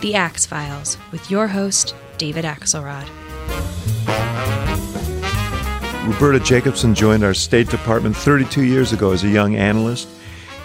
[0.00, 3.08] The Axe Files, with your host, David Axelrod.
[6.06, 10.06] Roberta Jacobson joined our State Department 32 years ago as a young analyst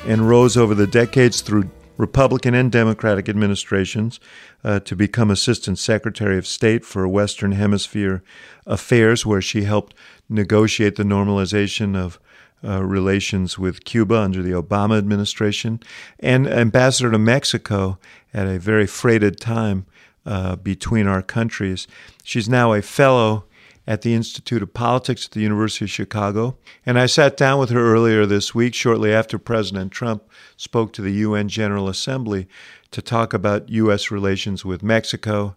[0.05, 4.19] and rose over the decades through Republican and Democratic administrations
[4.65, 8.23] uh, to become Assistant Secretary of State for Western Hemisphere
[8.65, 9.95] Affairs, where she helped
[10.27, 12.19] negotiate the normalization of
[12.63, 15.79] uh, relations with Cuba under the Obama administration,
[16.19, 17.97] and ambassador to Mexico
[18.33, 19.85] at a very freighted time
[20.25, 21.87] uh, between our countries.
[22.23, 23.45] She's now a fellow
[23.87, 26.57] at the Institute of Politics at the University of Chicago.
[26.85, 30.23] And I sat down with her earlier this week, shortly after President Trump
[30.55, 32.47] spoke to the UN General Assembly,
[32.91, 34.11] to talk about U.S.
[34.11, 35.55] relations with Mexico,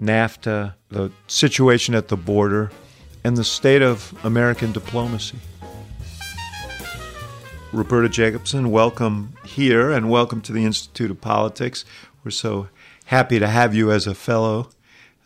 [0.00, 2.70] NAFTA, the situation at the border,
[3.24, 5.38] and the state of American diplomacy.
[7.76, 11.84] Roberta Jacobson, welcome here and welcome to the Institute of Politics.
[12.24, 12.68] We're so
[13.04, 14.70] happy to have you as a fellow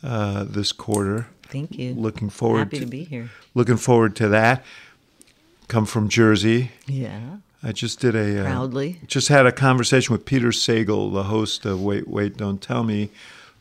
[0.03, 1.29] uh, this quarter.
[1.45, 1.95] Thank you.
[1.95, 3.31] Looking forward Happy to, be here.
[3.55, 4.65] Looking forward to that.
[5.69, 6.73] Come from Jersey.
[6.89, 7.37] Yeah.
[7.63, 9.01] I just did a uh, Proudly.
[9.07, 13.11] just had a conversation with Peter Sagal, the host of Wait Wait Don't Tell Me,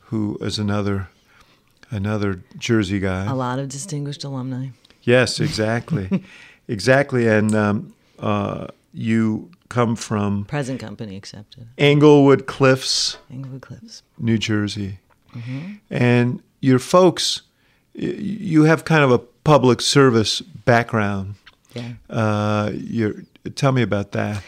[0.06, 1.10] who is another
[1.92, 3.26] another Jersey guy.
[3.26, 4.70] A lot of distinguished alumni.
[5.04, 6.24] Yes, exactly,
[6.68, 7.28] exactly.
[7.28, 11.68] And um, uh, you come from Present company accepted.
[11.78, 14.04] Englewood Cliffs, Englewood Cliffs.
[14.18, 15.00] New Jersey,
[15.90, 17.44] and your folks,
[17.94, 21.36] you have kind of a public service background.
[21.74, 21.94] Yeah.
[22.10, 23.24] Uh, you're,
[23.56, 24.44] tell me about that.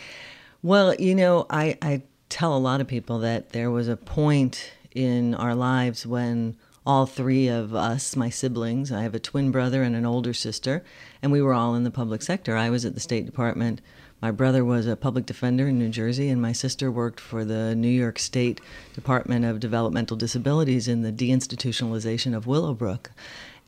[0.64, 4.72] Well, you know, I, I tell a lot of people that there was a point
[4.92, 9.84] in our lives when all three of us, my siblings, I have a twin brother
[9.84, 10.84] and an older sister,
[11.22, 12.58] and we were all in the public sector.
[12.58, 13.82] I was at the State Department.
[14.22, 17.74] My brother was a public defender in New Jersey, and my sister worked for the
[17.74, 18.62] New York State
[18.94, 23.10] Department of Developmental Disabilities in the deinstitutionalization of Willowbrook.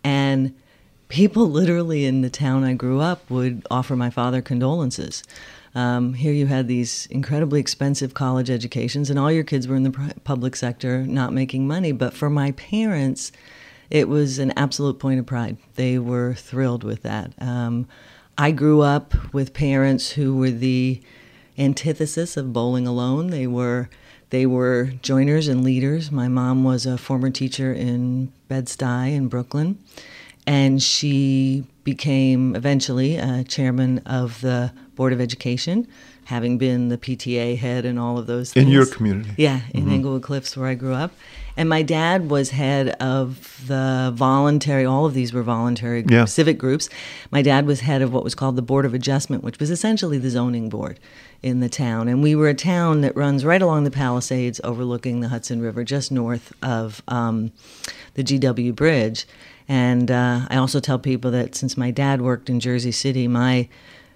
[0.04, 0.54] And
[1.08, 5.24] people literally in the town I grew up would offer my father condolences.
[5.74, 9.84] Um, here you had these incredibly expensive college educations, and all your kids were in
[9.84, 11.92] the public sector, not making money.
[11.92, 13.32] But for my parents,
[13.90, 15.58] it was an absolute point of pride.
[15.76, 17.34] They were thrilled with that.
[17.40, 17.88] Um,
[18.38, 21.02] I grew up with parents who were the
[21.58, 23.28] antithesis of bowling alone.
[23.28, 23.90] They were
[24.32, 26.12] they were joiners and leaders.
[26.12, 29.78] My mom was a former teacher in Bed-Stuy in Brooklyn,
[30.48, 35.88] and she became eventually a chairman of the Board of Education,
[36.34, 38.66] having been the PTA head and all of those things.
[38.66, 39.30] In your community.
[39.38, 41.12] Yeah, in Englewood Cliffs, where I grew up.
[41.56, 46.26] And my dad was head of the voluntary, all of these were voluntary Yeah.
[46.26, 46.90] civic groups.
[47.30, 50.18] My dad was head of what was called the Board of Adjustment, which was essentially
[50.18, 51.00] the zoning board
[51.44, 52.08] in the town.
[52.08, 55.84] And we were a town that runs right along the Palisades overlooking the Hudson River,
[55.84, 57.52] just north of um,
[58.16, 59.28] the GW Bridge.
[59.70, 63.70] And uh, I also tell people that since my dad worked in Jersey City, my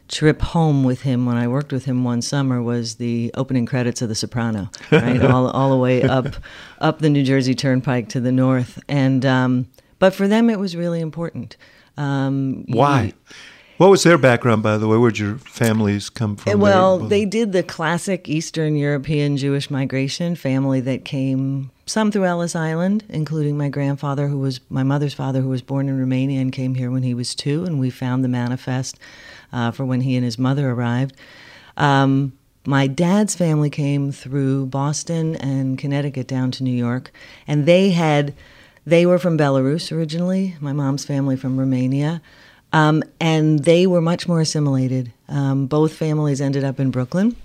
[0.08, 4.02] trip home with him when I worked with him one summer was the opening credits
[4.02, 6.36] of The Soprano, right, all all the way up
[6.80, 8.80] up the New Jersey Turnpike to the north.
[8.88, 9.68] And um,
[10.00, 11.58] but for them, it was really important.
[11.98, 13.14] Um, Why?
[13.78, 14.98] What was their background, by the way?
[14.98, 16.60] Where'd your families come from?
[16.60, 22.26] well, They- they did the classic Eastern European Jewish migration family that came some through
[22.26, 26.42] Ellis Island, including my grandfather, who was my mother's father, who was born in Romania
[26.42, 28.98] and came here when he was two, and we found the manifest
[29.52, 31.16] uh, for when he and his mother arrived.
[31.76, 32.34] Um,
[32.66, 37.12] my dad's family came through Boston and Connecticut down to New York,
[37.48, 38.34] and they had
[38.86, 40.56] they were from Belarus originally.
[40.62, 42.22] My mom's family from Romania.
[42.74, 45.12] Um, and they were much more assimilated.
[45.28, 47.36] Um, both families ended up in Brooklyn,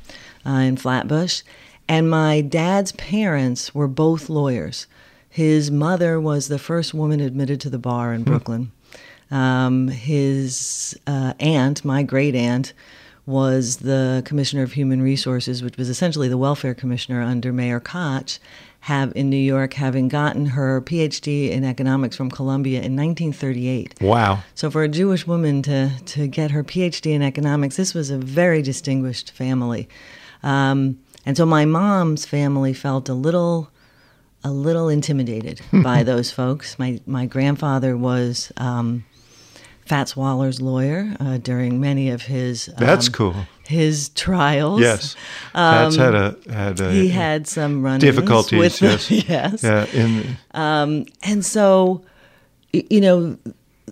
[0.46, 1.42] uh, in Flatbush.
[1.88, 4.86] And my dad's parents were both lawyers.
[5.28, 8.70] His mother was the first woman admitted to the bar in Brooklyn.
[9.32, 12.74] Um, his uh, aunt, my great aunt,
[13.24, 18.38] was the commissioner of human resources, which was essentially the welfare commissioner under Mayor Koch.
[18.80, 23.94] have in New York, having gotten her PhD in economics from Columbia in 1938.
[24.00, 24.42] Wow.
[24.54, 28.18] So for a Jewish woman to to get her PhD in economics, this was a
[28.18, 29.88] very distinguished family.
[30.42, 33.70] Um, and so my mom's family felt a little
[34.44, 36.76] a little intimidated by those folks.
[36.78, 39.04] My my grandfather was um,
[39.92, 43.34] Fats Waller's lawyer uh, during many of his That's um, cool.
[43.66, 44.80] his trials.
[44.80, 45.16] Yes.
[45.52, 48.58] That's had a had a Um, He had some run difficulties.
[48.58, 49.08] with yes.
[49.08, 49.62] the, yes.
[49.62, 49.84] Yeah.
[49.92, 52.00] In Um, and so,
[52.72, 53.36] you know,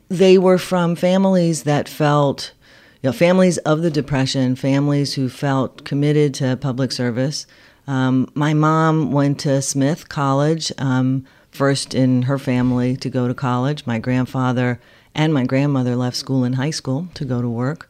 [0.08, 2.54] they were from families that felt,
[3.02, 7.46] you know, families of the Depression, families who felt committed to public service.
[7.86, 13.34] Um, my mom went to Smith College, um, first in her family to go to
[13.34, 13.84] college.
[13.84, 14.80] My grandfather
[15.14, 17.88] and my grandmother left school in high school to go to work.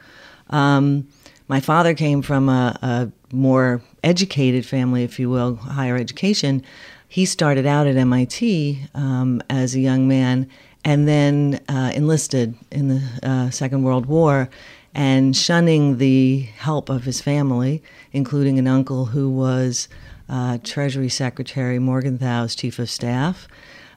[0.50, 1.08] Um,
[1.48, 6.62] my father came from a, a more educated family, if you will, higher education.
[7.08, 10.48] He started out at MIT um, as a young man
[10.84, 14.48] and then uh, enlisted in the uh, Second World War
[14.94, 17.82] and shunning the help of his family,
[18.12, 19.88] including an uncle who was
[20.28, 23.46] uh, Treasury Secretary Morgenthau's chief of staff.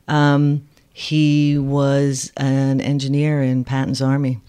[0.07, 4.39] Um, he was an engineer in Patton's Army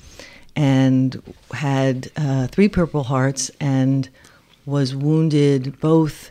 [0.55, 1.21] and
[1.53, 4.09] had uh, three Purple Hearts and
[4.67, 6.31] was wounded both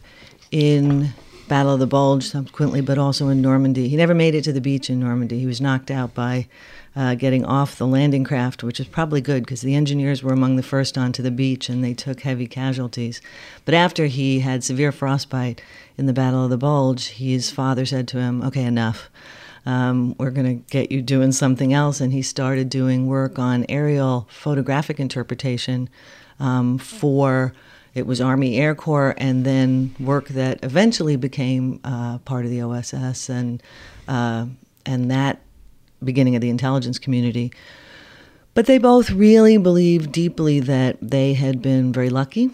[0.52, 1.10] in
[1.48, 3.90] Battle of the Bulge subsequently, but also in Normandy.
[3.90, 5.40] He never made it to the beach in Normandy.
[5.40, 6.48] He was knocked out by
[6.96, 10.56] uh, getting off the landing craft, which is probably good because the engineers were among
[10.56, 13.20] the first onto the beach and they took heavy casualties.
[13.66, 15.62] But after he had severe frostbite
[15.98, 19.10] in the Battle of the Bulge, his father said to him, Okay, enough.
[19.66, 22.02] Um, we're going to get you doing something else.
[22.02, 25.90] And he started doing work on aerial photographic interpretation
[26.40, 27.54] um, for
[27.94, 32.60] it was Army Air Corps, and then work that eventually became uh, part of the
[32.64, 33.62] OSS, and
[34.08, 34.48] uh,
[34.84, 35.42] and that
[36.04, 37.54] beginning of the intelligence community.
[38.56, 42.50] But they both really believed deeply that they had been very lucky.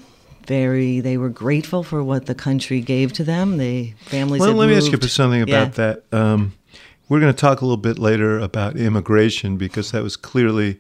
[0.45, 3.57] Very, they were grateful for what the country gave to them.
[3.57, 4.41] They families.
[4.41, 5.65] well, let me ask you moved- something about Yeah.
[5.69, 6.03] that.
[6.11, 6.53] Um,
[7.09, 10.79] we're going to talk a little bit later about immigration because that was clearly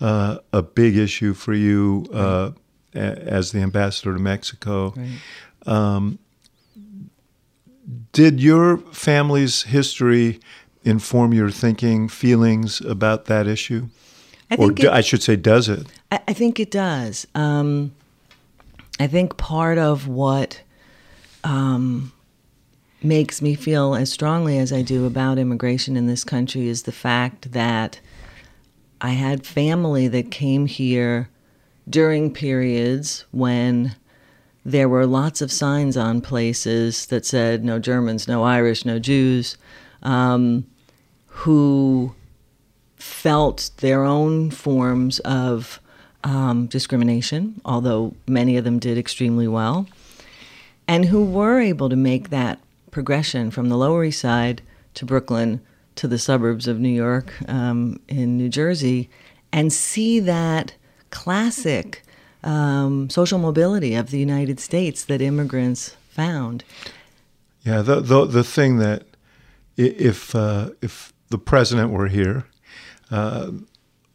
[0.00, 2.50] uh, a big issue for you uh,
[2.94, 4.94] a- as the ambassador to Mexico.
[5.66, 6.18] Um,
[8.12, 10.40] did your family's history
[10.84, 13.88] inform your thinking, feelings about that issue?
[14.50, 15.86] I or think do, it- I should say, does it?
[16.10, 17.26] I, I think it does.
[17.34, 17.92] Um,
[19.00, 20.60] I think part of what
[21.44, 22.12] um,
[23.04, 26.92] makes me feel as strongly as I do about immigration in this country is the
[26.92, 28.00] fact that
[29.00, 31.28] I had family that came here
[31.88, 33.96] during periods when
[34.64, 39.56] there were lots of signs on places that said no Germans, no Irish, no Jews,
[40.02, 40.64] um,
[41.26, 42.14] who
[42.96, 45.80] felt their own forms of
[46.22, 49.88] um, discrimination, although many of them did extremely well,
[50.86, 52.60] and who were able to make that
[53.02, 54.62] progression from the Lower East Side
[54.94, 55.60] to Brooklyn
[55.96, 59.10] to the suburbs of New York um, in New Jersey
[59.52, 60.74] and see that
[61.10, 62.02] classic
[62.44, 66.62] um, social mobility of the United States that immigrants found.
[67.64, 69.04] Yeah, the the, the thing that
[69.76, 72.44] if uh, if the president were here,
[73.10, 73.50] uh,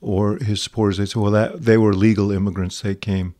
[0.01, 2.81] or his supporters, they say, well, that they were legal immigrants.
[2.81, 3.33] They came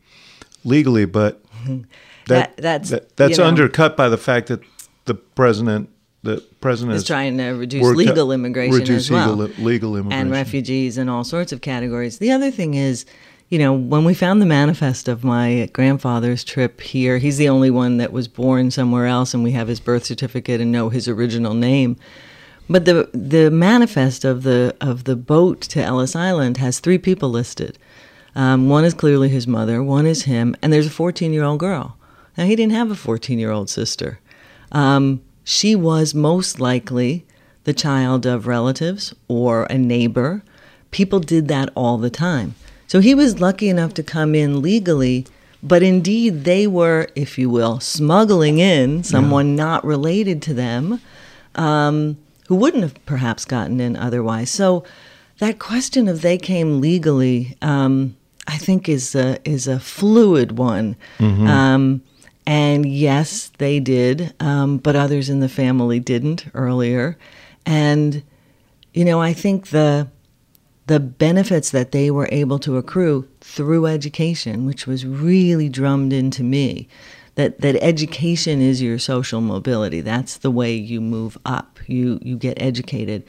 [0.63, 1.85] legally, but that,
[2.27, 4.61] That- that's, that- that's you know- undercut by the fact that
[5.07, 5.89] the president
[6.23, 10.31] the president is trying to reduce legal immigration reduce as well, legal, legal immigration and
[10.31, 12.17] refugees and all sorts of categories.
[12.17, 13.05] The other thing is,
[13.49, 17.71] you know, when we found the manifest of my grandfather's trip here, he's the only
[17.71, 21.07] one that was born somewhere else, and we have his birth certificate and know his
[21.07, 21.95] original name.
[22.69, 27.29] But the the manifest of the of the boat to Ellis Island has three people
[27.29, 27.77] listed.
[28.35, 31.59] Um, one is clearly his mother, one is him, and there's a 14 year old
[31.59, 31.95] girl.
[32.37, 34.19] Now he didn't have a 14 year old sister.
[34.71, 37.25] Um, she was most likely
[37.63, 40.43] the child of relatives or a neighbor.
[40.91, 42.55] People did that all the time.
[42.87, 45.25] So he was lucky enough to come in legally,
[45.61, 51.01] but indeed they were, if you will, smuggling in someone not related to them
[51.55, 54.49] um, who wouldn't have perhaps gotten in otherwise.
[54.49, 54.85] So
[55.39, 58.15] that question of they came legally, um,
[58.47, 60.95] I think, is a, is a fluid one.
[61.47, 62.01] Um,
[62.47, 67.17] and yes, they did, um, but others in the family didn't earlier.
[67.65, 68.23] And
[68.93, 70.07] you know, I think the
[70.87, 76.41] the benefits that they were able to accrue through education, which was really drummed into
[76.41, 76.87] me,
[77.35, 79.99] that that education is your social mobility.
[79.99, 81.79] That's the way you move up.
[81.85, 83.25] You you get educated,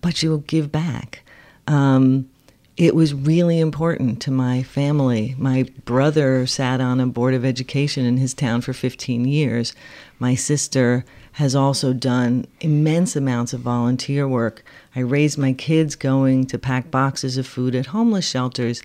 [0.00, 1.22] but you will give back.
[1.66, 2.30] Um,
[2.78, 5.34] it was really important to my family.
[5.36, 9.74] My brother sat on a board of education in his town for 15 years.
[10.18, 14.64] My sister has also done immense amounts of volunteer work.
[14.96, 18.80] I raised my kids going to pack boxes of food at homeless shelters,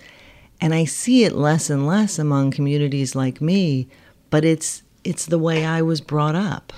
[0.59, 3.88] and I see it less and less among communities like me
[4.33, 6.73] but it's it's the way I was brought up.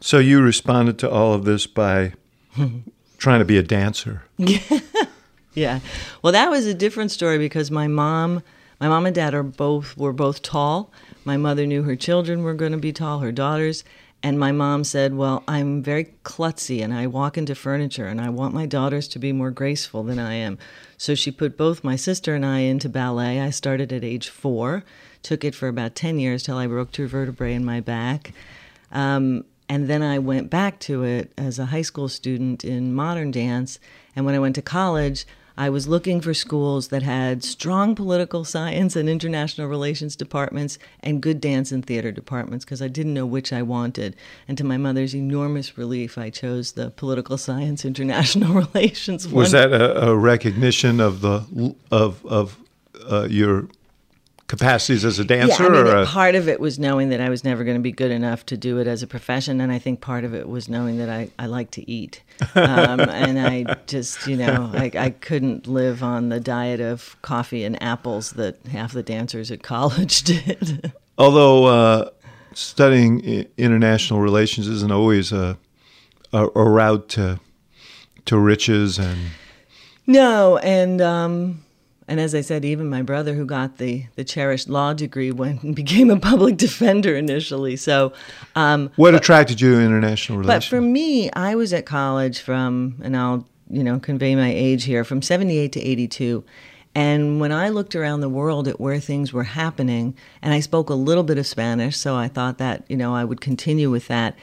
[0.00, 2.14] So you responded to all of this by
[3.16, 4.24] trying to be a dancer.
[5.56, 5.80] yeah.
[6.22, 8.42] Well, that was a different story because my mom,
[8.80, 10.92] my mom and dad are both were both tall.
[11.24, 13.82] My mother knew her children were going to be tall, her daughters,
[14.22, 18.28] and my mom said, "Well, I'm very klutzy and I walk into furniture and I
[18.28, 20.58] want my daughters to be more graceful than I am."
[20.96, 23.40] So she put both my sister and I into ballet.
[23.40, 24.84] I started at age 4
[25.26, 28.32] took it for about 10 years till I broke two vertebrae in my back.
[28.92, 33.32] Um, and then I went back to it as a high school student in modern
[33.32, 33.80] dance.
[34.14, 38.44] And when I went to college, I was looking for schools that had strong political
[38.44, 43.26] science and international relations departments and good dance and theater departments because I didn't know
[43.26, 44.16] which I wanted.
[44.46, 49.26] And to my mother's enormous relief, I chose the political science international relations.
[49.28, 49.70] Was one.
[49.70, 52.58] that a, a, recognition of the of of
[53.10, 53.68] uh, your
[54.46, 55.64] capacities as a dancer?
[55.64, 56.06] Yeah, I mean, a...
[56.06, 58.56] part of it was knowing that I was never going to be good enough to
[58.56, 61.30] do it as a profession, and I think part of it was knowing that I,
[61.38, 62.22] I like to eat,
[62.54, 67.64] um, and I just you know I, I couldn't live on the diet of coffee
[67.64, 70.92] and apples that half the dancers at college did.
[71.18, 72.10] Although uh,
[72.54, 75.58] studying international relations isn't always a,
[76.32, 77.40] a, a route to
[78.26, 79.30] to riches and
[80.06, 81.64] no, and um,
[82.08, 85.62] and as I said, even my brother, who got the, the cherished law degree, went
[85.62, 87.76] and became a public defender initially.
[87.76, 88.12] So,
[88.54, 90.64] um, what but, attracted you to international relations?
[90.64, 94.84] But for me, I was at college from, and I'll you know convey my age
[94.84, 96.44] here, from '78 to '82.
[96.94, 100.88] And when I looked around the world at where things were happening, and I spoke
[100.88, 104.06] a little bit of Spanish, so I thought that you know I would continue with
[104.08, 104.36] that.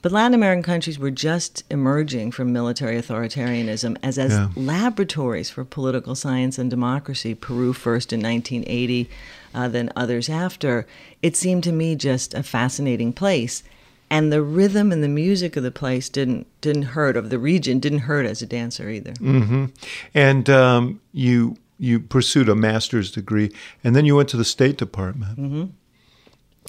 [0.00, 4.48] But Latin American countries were just emerging from military authoritarianism as, as yeah.
[4.54, 7.34] laboratories for political science and democracy.
[7.34, 9.10] Peru first in 1980,
[9.54, 10.86] uh, then others after.
[11.20, 13.64] It seemed to me just a fascinating place.
[14.10, 17.78] And the rhythm and the music of the place didn't didn't hurt of the region
[17.78, 19.12] didn't hurt as a dancer either.
[19.14, 19.66] Mm-hmm.
[20.14, 23.52] And um, you you pursued a master's degree,
[23.84, 25.38] and then you went to the State Department.
[25.38, 25.64] Mm-hmm.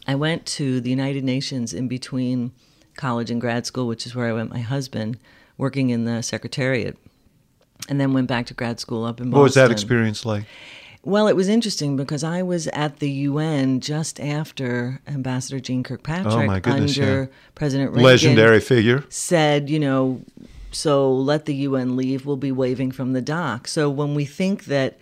[0.05, 2.51] I went to the United Nations in between
[2.99, 5.17] college and grad school, which is where I met my husband,
[5.57, 6.97] working in the secretariat,
[7.87, 9.39] and then went back to grad school up in Boston.
[9.39, 10.43] What was that experience like?
[11.01, 16.49] Well, it was interesting because I was at the UN just after Ambassador Jeane Kirkpatrick
[16.49, 17.27] oh goodness, under yeah.
[17.55, 20.21] President Reagan legendary figure said, you know,
[20.71, 23.69] so let the UN leave, we'll be waving from the dock.
[23.69, 24.99] So when we think that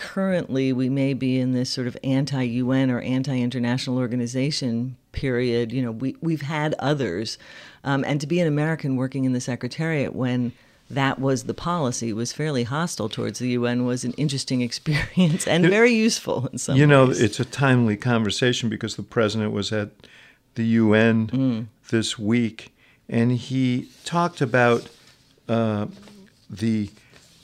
[0.00, 5.72] currently we may be in this sort of anti-UN or anti-international organization period.
[5.72, 7.36] You know, we we've had others,
[7.84, 10.52] um, and to be an American working in the Secretariat when
[10.88, 15.66] that was the policy was fairly hostile towards the UN was an interesting experience and
[15.66, 17.20] very useful in some you know ways.
[17.20, 19.90] it's a timely conversation because the president was at
[20.56, 21.66] the UN mm.
[21.90, 22.74] this week
[23.08, 24.88] and he talked about
[25.48, 25.86] uh,
[26.48, 26.90] the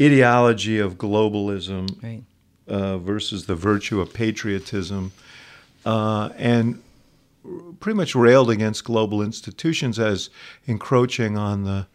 [0.00, 2.24] ideology of globalism right.
[2.68, 5.12] Uh, versus the virtue of patriotism
[5.84, 6.82] uh, and
[7.80, 10.30] pretty much railed against global institutions as
[10.66, 11.86] encroaching on the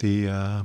[0.00, 0.62] the uh,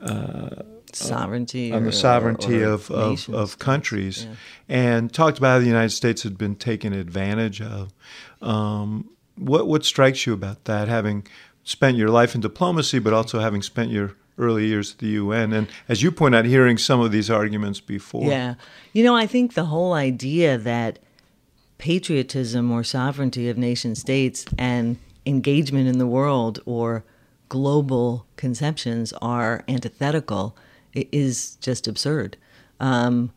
[0.00, 0.62] uh,
[0.92, 4.34] sovereignty on the sovereignty or, or of, of, of, countries, yeah.
[4.68, 7.92] and talked about how the United States had been taken advantage of.
[8.40, 11.26] Um, what what strikes you about that, having
[11.62, 15.52] spent your life in diplomacy, but also having spent your early years at the UN,
[15.52, 18.28] and as you point out, hearing some of these arguments before.
[18.28, 18.54] Yeah,
[18.92, 20.98] you know, I think the whole idea that
[21.78, 27.04] patriotism or sovereignty of nation states and engagement in the world or
[27.48, 30.56] global conceptions are antithetical
[30.94, 32.36] is just absurd.
[32.80, 33.30] Um,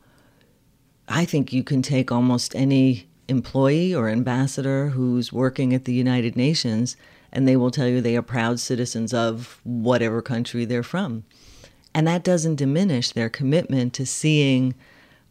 [1.08, 6.36] I think you can take almost any employee or ambassador who's working at the United
[6.36, 6.96] Nations
[7.31, 11.24] and they will tell you they are proud citizens of whatever country they're from.
[11.93, 14.75] And that doesn't diminish their commitment to seeing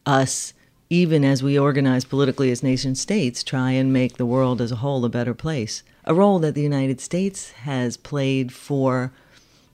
[0.05, 0.53] us
[0.91, 4.77] even as we organize politically as nation states, try and make the world as a
[4.77, 5.83] whole a better place.
[6.05, 9.13] A role that the United States has played for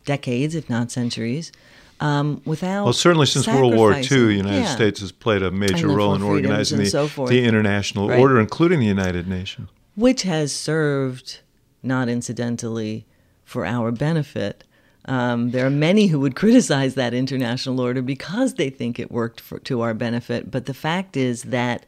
[0.04, 1.52] decades, if not centuries.
[2.00, 4.74] Um, without well, certainly since World War II, the United yeah.
[4.74, 8.18] States has played a major role in organizing the, so the international right.
[8.18, 9.68] order, including the United Nations.
[9.94, 11.38] which has served,
[11.84, 13.06] not incidentally,
[13.44, 14.64] for our benefit.
[15.06, 19.40] Um, there are many who would criticize that international order because they think it worked
[19.40, 20.50] for, to our benefit.
[20.50, 21.84] But the fact is that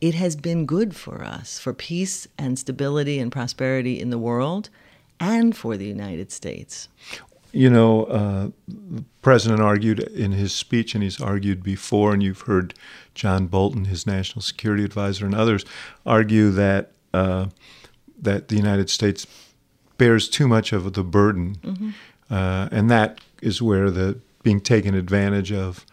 [0.00, 4.68] it has been good for us, for peace and stability and prosperity in the world,
[5.20, 6.88] and for the United States.
[7.52, 12.42] You know, uh, the president argued in his speech, and he's argued before, and you've
[12.42, 12.74] heard
[13.14, 15.64] John Bolton, his national security advisor, and others
[16.04, 17.46] argue that uh,
[18.20, 19.26] that the United States
[19.98, 21.90] bears too much of the burden, mm-hmm.
[22.30, 25.84] uh, and that is where the being taken advantage of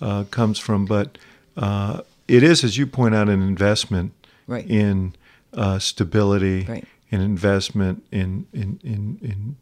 [0.00, 0.84] uh, comes from.
[0.84, 1.18] But
[1.56, 4.12] uh, it is, as you point out, an investment
[4.46, 4.68] right.
[4.68, 5.14] in
[5.52, 6.84] uh, stability, right.
[7.10, 9.56] an investment in, in, in, in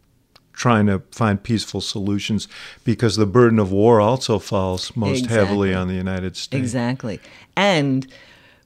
[0.52, 2.48] trying to find peaceful solutions
[2.84, 5.36] because the burden of war also falls most exactly.
[5.36, 6.60] heavily on the United States.
[6.60, 7.20] Exactly.
[7.56, 8.06] And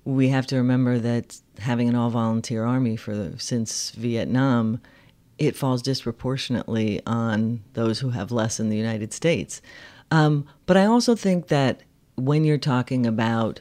[0.04, 4.80] we have to remember that having an all volunteer army for the, since Vietnam,
[5.38, 9.60] it falls disproportionately on those who have less in the United States.
[10.10, 11.80] Um, but I also think that
[12.16, 13.60] when you're talking about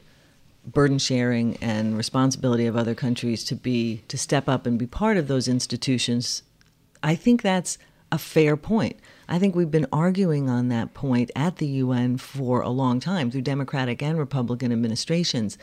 [0.66, 5.16] burden sharing and responsibility of other countries to be to step up and be part
[5.16, 6.42] of those institutions
[7.02, 7.76] i think that's
[8.10, 8.96] a fair point
[9.28, 13.30] i think we've been arguing on that point at the un for a long time
[13.30, 15.58] through democratic and republican administrations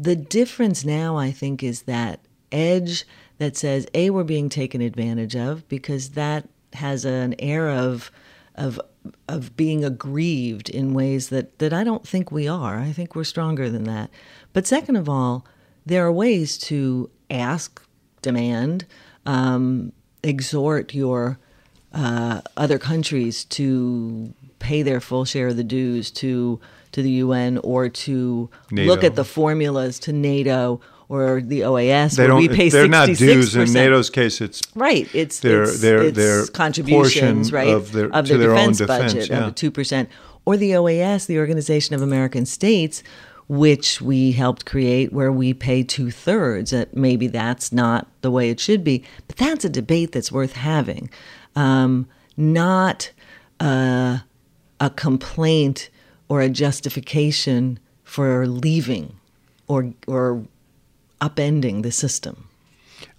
[0.00, 2.20] the difference now i think is that
[2.52, 3.04] edge
[3.38, 8.10] that says a we're being taken advantage of because that has an air of
[8.54, 8.80] of
[9.28, 12.78] of being aggrieved in ways that, that I don't think we are.
[12.78, 14.10] I think we're stronger than that.
[14.52, 15.46] But second of all,
[15.86, 17.82] there are ways to ask,
[18.22, 18.86] demand,
[19.26, 21.38] um, exhort your
[21.92, 26.60] uh, other countries to pay their full share of the dues to
[26.92, 28.88] to the UN or to NATO.
[28.90, 32.86] look at the formulas to NATO or the OAS they where don't, we pay they're
[32.86, 33.56] not dues.
[33.56, 35.08] In NATO's case, it's Right.
[35.14, 39.14] It's their it's, their it's their contributions, right, of their, of their, their defense, defense.
[39.14, 39.38] budget yeah.
[39.38, 40.10] of the two percent,
[40.44, 43.02] or the OAS, the Organization of American States,
[43.48, 46.72] which we helped create, where we pay two thirds.
[46.72, 50.52] That maybe that's not the way it should be, but that's a debate that's worth
[50.52, 51.08] having,
[51.56, 53.10] um, not
[53.60, 54.18] uh,
[54.78, 55.88] a complaint
[56.28, 59.16] or a justification for leaving
[59.66, 60.44] or or
[61.20, 62.48] upending the system.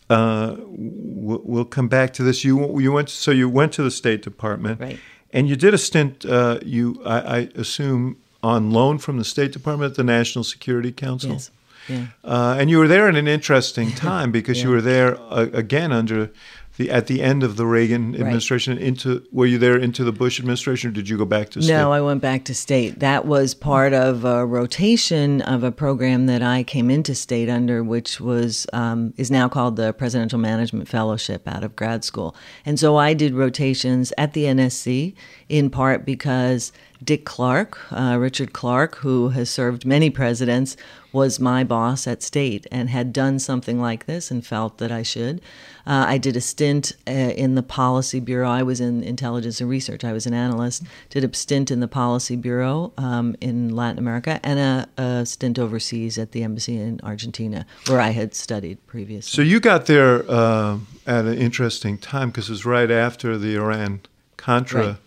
[0.09, 2.43] Uh, we'll, we'll come back to this.
[2.43, 4.99] You you went so you went to the State Department, Right.
[5.31, 6.25] And you did a stint.
[6.25, 10.91] Uh, you I, I assume on loan from the State Department at the National Security
[10.91, 11.31] Council.
[11.31, 11.51] Yes.
[11.87, 12.07] Yeah.
[12.23, 15.91] Uh, and you were there in an interesting time because you were there uh, again
[15.91, 16.31] under
[16.79, 18.77] the at the end of the Reagan administration.
[18.77, 21.61] Into were you there into the Bush administration, or did you go back to?
[21.61, 21.73] State?
[21.73, 22.99] No, I went back to state.
[22.99, 27.83] That was part of a rotation of a program that I came into state under,
[27.83, 32.33] which was um, is now called the Presidential Management Fellowship out of grad school.
[32.65, 35.13] And so I did rotations at the NSC
[35.49, 36.71] in part because
[37.03, 40.75] Dick Clarke, uh, Richard Clarke, who has served many presidents,
[41.11, 45.01] was my boss at state and had done something like this and felt that I
[45.01, 45.41] should.
[45.87, 48.49] Uh, I did a stint uh, in the Policy Bureau.
[48.49, 50.03] I was in intelligence and research.
[50.03, 50.83] I was an analyst.
[51.09, 55.57] Did a stint in the Policy Bureau um, in Latin America and a, a stint
[55.57, 59.35] overseas at the embassy in Argentina, where I had studied previously.
[59.35, 63.55] So you got there uh, at an interesting time because it was right after the
[63.55, 64.01] Iran
[64.37, 64.97] Contra Right.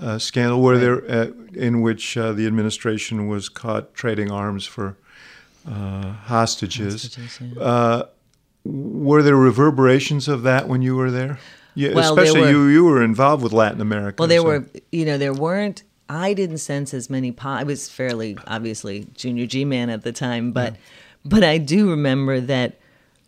[0.00, 4.96] Uh, scandal, where there uh, in which uh, the administration was caught trading arms for
[5.68, 7.02] uh, hostages.
[7.04, 7.62] Hostages, yeah.
[7.62, 8.06] uh,
[8.64, 11.38] were there reverberations of that when you were there?
[11.74, 12.64] Yeah, Well, especially were- you.
[12.66, 14.16] You were involved with Latin America.
[14.18, 15.82] Well, there so- were, you know, there weren't.
[16.08, 17.32] I didn't sense as many.
[17.32, 20.76] Po- I was fairly obviously junior G man at the time, but
[21.24, 22.78] but I do remember that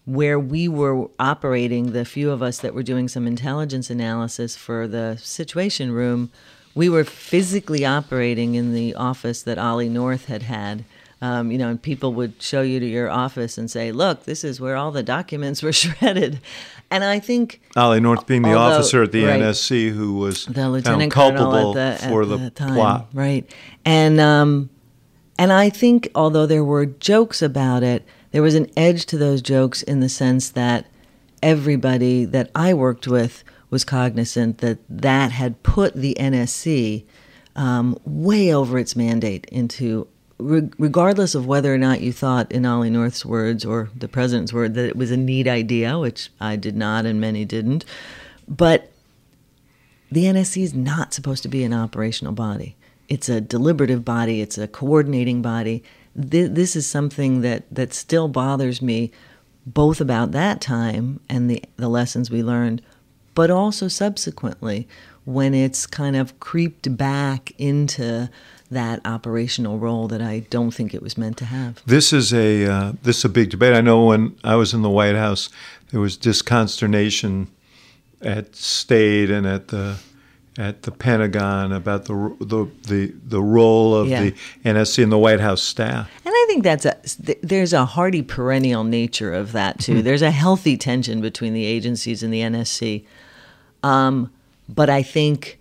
[0.04, 4.86] where we were operating, the few of us that were doing some intelligence analysis for
[4.86, 6.30] the Situation Room,
[6.76, 10.84] we were physically operating in the office that Ollie North had had.
[11.22, 14.44] Um, you know, and people would show you to your office and say, "Look, this
[14.44, 16.38] is where all the documents were shredded."
[16.90, 19.40] And I think Ollie North being the Although- officer at the right.
[19.40, 23.06] NSC who was the found lieutenant culpable at the, for the, the time, plot.
[23.14, 23.50] right?
[23.86, 24.68] And um,
[25.38, 29.40] and I think although there were jokes about it, there was an edge to those
[29.40, 30.84] jokes in the sense that
[31.42, 33.42] everybody that I worked with
[33.76, 37.04] was cognizant that that had put the NSC
[37.54, 40.08] um, way over its mandate into.
[40.38, 44.50] re- Regardless of whether or not you thought, in Ollie North's words or the president's
[44.50, 47.84] word, that it was a neat idea, which I did not and many didn't,
[48.48, 48.90] but
[50.10, 52.76] the NSC is not supposed to be an operational body.
[53.10, 54.40] It's a deliberative body.
[54.40, 55.82] It's a coordinating body.
[56.18, 59.10] Th- This is something that, that still bothers me
[59.66, 62.80] both about that time and the, the lessons we learned,
[63.36, 64.88] but also subsequently
[65.24, 68.28] when it's kind of creeped back into
[68.70, 71.82] that operational role that I don't think it was meant to have.
[71.86, 73.74] This is a uh, this is a big debate.
[73.74, 75.50] I know when I was in the White House,
[75.90, 77.48] there was disconsternation
[78.22, 79.98] at State and at the
[80.58, 84.22] at the Pentagon about the the the, the role of yeah.
[84.22, 84.32] the
[84.64, 86.10] NSC and the White House staff.
[86.24, 86.96] And I think that's a
[87.42, 89.96] there's a hardy perennial nature of that too.
[89.96, 90.02] Mm-hmm.
[90.02, 93.04] There's a healthy tension between the agencies and the NSC.
[93.86, 94.32] Um,
[94.68, 95.60] but I think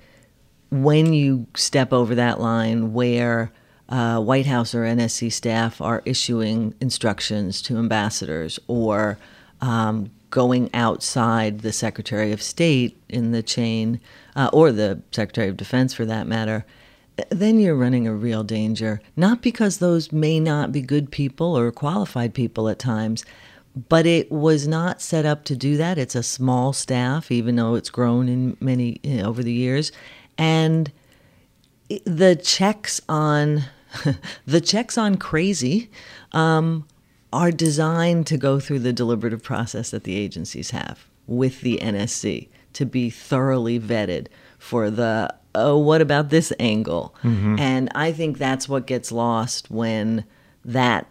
[0.71, 3.51] when you step over that line where
[3.87, 9.19] uh, White House or NSC staff are issuing instructions to ambassadors or
[9.61, 14.01] um, going outside the Secretary of State in the chain,
[14.35, 16.65] uh, or the Secretary of Defense for that matter,
[17.29, 19.01] then you're running a real danger.
[19.15, 23.23] Not because those may not be good people or qualified people at times,
[23.75, 25.97] but it was not set up to do that.
[25.97, 29.91] It's a small staff, even though it's grown in many you know, over the years,
[30.37, 30.91] and
[32.05, 33.63] the checks on
[34.45, 35.89] the checks on crazy
[36.31, 36.87] um,
[37.33, 42.49] are designed to go through the deliberative process that the agencies have with the NSC
[42.73, 47.57] to be thoroughly vetted for the oh what about this angle mm-hmm.
[47.57, 50.25] and i think that's what gets lost when
[50.65, 51.07] that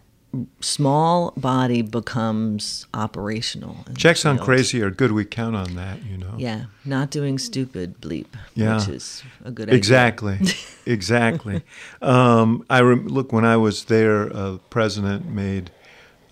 [0.60, 3.84] small body becomes operational.
[3.96, 5.12] Checks on crazy are good.
[5.12, 6.34] We count on that, you know.
[6.36, 8.76] Yeah, not doing stupid bleep, yeah.
[8.76, 10.38] which is a good exactly.
[10.86, 11.62] exactly.
[12.02, 15.70] Um, I rem- look when I was there, uh, president made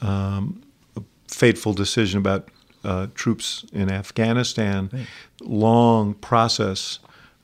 [0.00, 0.62] um,
[0.96, 2.48] a fateful decision about
[2.84, 4.90] uh, troops in Afghanistan.
[4.92, 5.06] Right.
[5.40, 6.98] Long process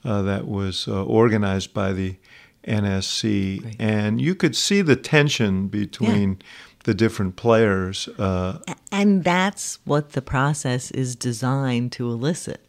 [0.04, 2.16] uh, that was uh, organized by the
[2.64, 3.76] NSC, right.
[3.78, 6.30] and you could see the tension between.
[6.30, 6.46] Yeah.
[6.84, 8.08] The different players.
[8.18, 12.66] Uh, and that's what the process is designed to elicit.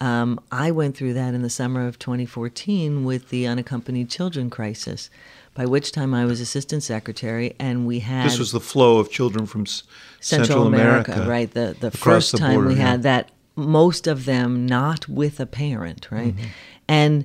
[0.00, 5.08] Um, I went through that in the summer of 2014 with the unaccompanied children crisis,
[5.54, 9.10] by which time I was assistant secretary, and we had this was the flow of
[9.10, 9.84] children from S-
[10.20, 11.50] Central, Central America, America, right?
[11.50, 12.90] The the first the time border, we yeah.
[12.90, 16.34] had that, most of them not with a parent, right?
[16.34, 16.46] Mm-hmm.
[16.88, 17.24] And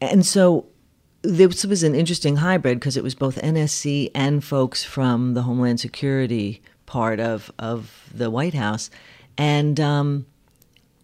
[0.00, 0.66] and so
[1.22, 5.80] this was an interesting hybrid because it was both NSC and folks from the Homeland
[5.80, 8.90] Security part of of the White House,
[9.38, 10.26] and um,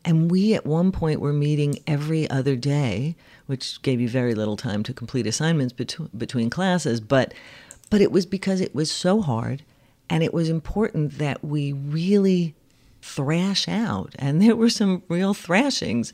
[0.04, 3.14] and we at one point were meeting every other day,
[3.46, 7.32] which gave you very little time to complete assignments between between classes, but
[7.88, 9.62] but it was because it was so hard,
[10.10, 12.56] and it was important that we really
[13.00, 16.12] thrash out, and there were some real thrashings,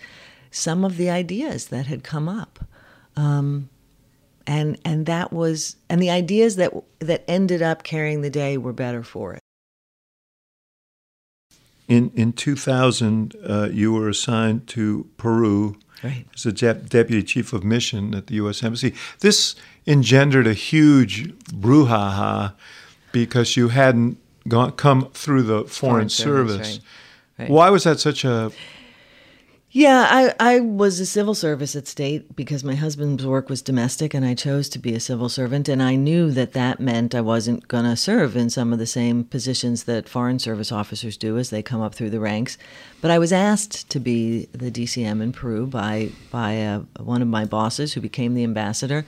[0.50, 2.58] some of the ideas that had come up.
[3.16, 3.70] Um,
[4.46, 8.72] and and that was and the ideas that that ended up carrying the day were
[8.72, 9.40] better for it.
[11.86, 16.26] In in 2000, uh, you were assigned to Peru right.
[16.34, 18.62] as a de- deputy chief of mission at the U.S.
[18.62, 18.94] Embassy.
[19.20, 19.54] This
[19.86, 22.54] engendered a huge brouhaha
[23.12, 26.52] because you hadn't gone, come through the foreign, foreign service.
[26.52, 26.68] service.
[26.78, 26.80] Right.
[27.38, 27.50] Right.
[27.50, 28.52] Why was that such a
[29.76, 34.14] yeah, I, I was a civil service at state because my husband's work was domestic
[34.14, 35.68] and I chose to be a civil servant.
[35.68, 38.86] And I knew that that meant I wasn't going to serve in some of the
[38.86, 42.56] same positions that foreign service officers do as they come up through the ranks.
[43.00, 47.26] But I was asked to be the DCM in Peru by, by a, one of
[47.26, 49.04] my bosses who became the ambassador.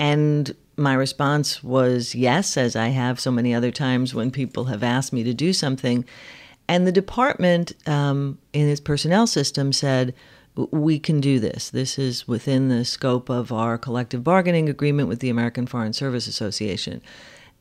[0.00, 4.82] And my response was yes, as I have so many other times when people have
[4.82, 6.04] asked me to do something.
[6.68, 10.14] And the department, um, in its personnel system, said,
[10.70, 11.70] we can do this.
[11.70, 16.26] This is within the scope of our collective bargaining agreement with the American Foreign Service
[16.26, 17.00] Association.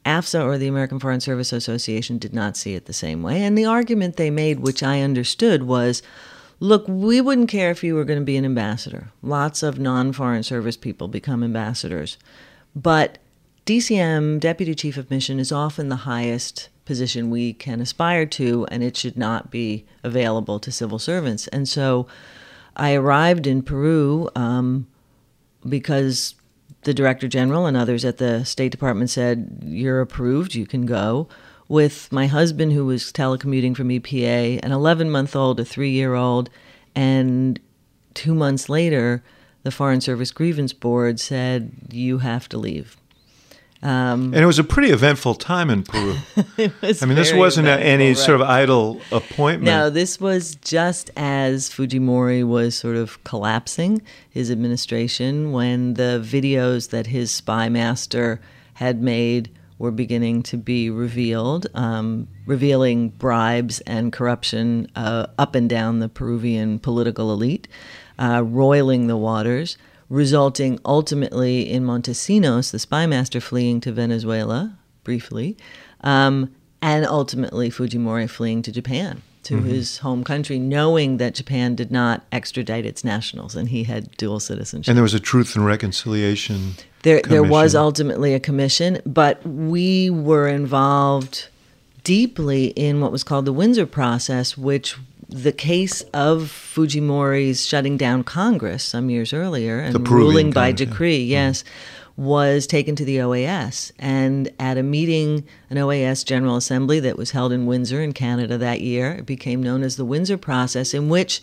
[0.06, 3.43] AFSA or the American Foreign Service Association did not see it the same way.
[3.43, 6.02] And the argument they made, which I understood, was
[6.60, 9.10] look, we wouldn't care if you were going to be an ambassador.
[9.22, 12.17] Lots of non foreign service people become ambassadors.
[12.76, 13.20] But
[13.65, 18.82] DCM, Deputy Chief of Mission, is often the highest position we can aspire to, and
[18.82, 21.47] it should not be available to civil servants.
[21.50, 22.08] And so
[22.76, 24.88] I arrived in Peru um,
[25.67, 26.36] because
[26.84, 31.28] the Director General and others at the State Department said, You're approved, you can go.
[31.67, 36.15] With my husband, who was telecommuting from EPA, an 11 month old, a three year
[36.15, 36.50] old,
[36.95, 37.60] and
[38.13, 39.21] two months later,
[39.63, 42.95] the Foreign Service Grievance Board said, You have to leave.
[43.84, 46.16] Um, and it was a pretty eventful time in Peru.
[46.58, 46.72] I
[47.06, 48.18] mean, this wasn't any right.
[48.18, 49.66] sort of idle appointment.
[49.66, 56.90] No, this was just as Fujimori was sort of collapsing his administration when the videos
[56.90, 58.42] that his spy master
[58.76, 65.70] had made were beginning to be revealed, um, revealing bribes and corruption uh, up and
[65.70, 67.68] down the Peruvian political elite,
[68.18, 69.78] uh, roiling the waters,
[70.10, 75.58] resulting ultimately in Montesinos, the spy master, fleeing to Venezuela briefly,
[76.02, 79.70] um, and ultimately Fujimori fleeing to Japan to mm-hmm.
[79.70, 84.39] his home country, knowing that Japan did not extradite its nationals and he had dual
[84.41, 84.89] citizenship.
[84.89, 86.74] And there was a Truth and Reconciliation.
[87.04, 91.48] There, there was ultimately a commission, but we were involved
[92.04, 94.98] deeply in what was called the Windsor process, which
[95.30, 101.48] the case of Fujimori's shutting down Congress some years earlier and ruling by decree, yeah.
[101.48, 101.63] yes.
[101.63, 103.92] Mm-hmm was taken to the OAS.
[104.00, 108.58] And at a meeting, an OAS General Assembly that was held in Windsor in Canada
[108.58, 111.42] that year, it became known as the Windsor Process, in which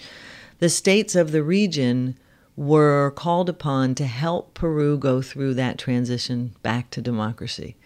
[0.59, 2.19] the states of the region
[2.57, 7.77] were called upon to help Peru go through that transition back to democracy.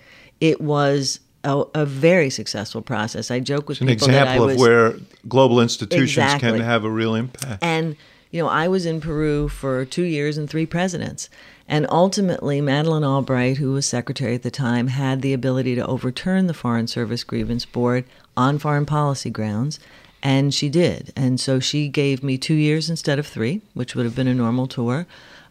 [0.40, 3.30] It was a, a very successful process.
[3.30, 4.94] I joke with it's people an example was, of where
[5.26, 6.52] global institutions exactly.
[6.52, 7.64] can have a real impact.
[7.64, 7.96] And
[8.30, 11.30] you know, I was in Peru for two years and three presidents.
[11.66, 16.46] And ultimately, Madeleine Albright, who was secretary at the time, had the ability to overturn
[16.46, 18.04] the Foreign Service Grievance Board
[18.36, 19.80] on foreign policy grounds.
[20.22, 21.12] And she did.
[21.16, 24.34] And so she gave me two years instead of three, which would have been a
[24.34, 25.06] normal tour.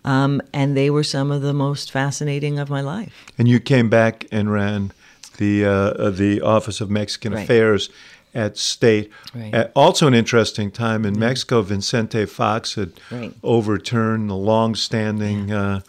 [0.05, 3.25] Um, and they were some of the most fascinating of my life.
[3.37, 4.91] And you came back and ran
[5.37, 7.43] the uh, the Office of Mexican right.
[7.43, 7.89] Affairs
[8.33, 9.11] at State.
[9.33, 9.53] Right.
[9.53, 11.21] Uh, also, an interesting time in mm-hmm.
[11.21, 13.33] Mexico, Vicente Fox had right.
[13.43, 15.49] overturned the long-standing.
[15.49, 15.61] Yeah.
[15.61, 15.79] Uh,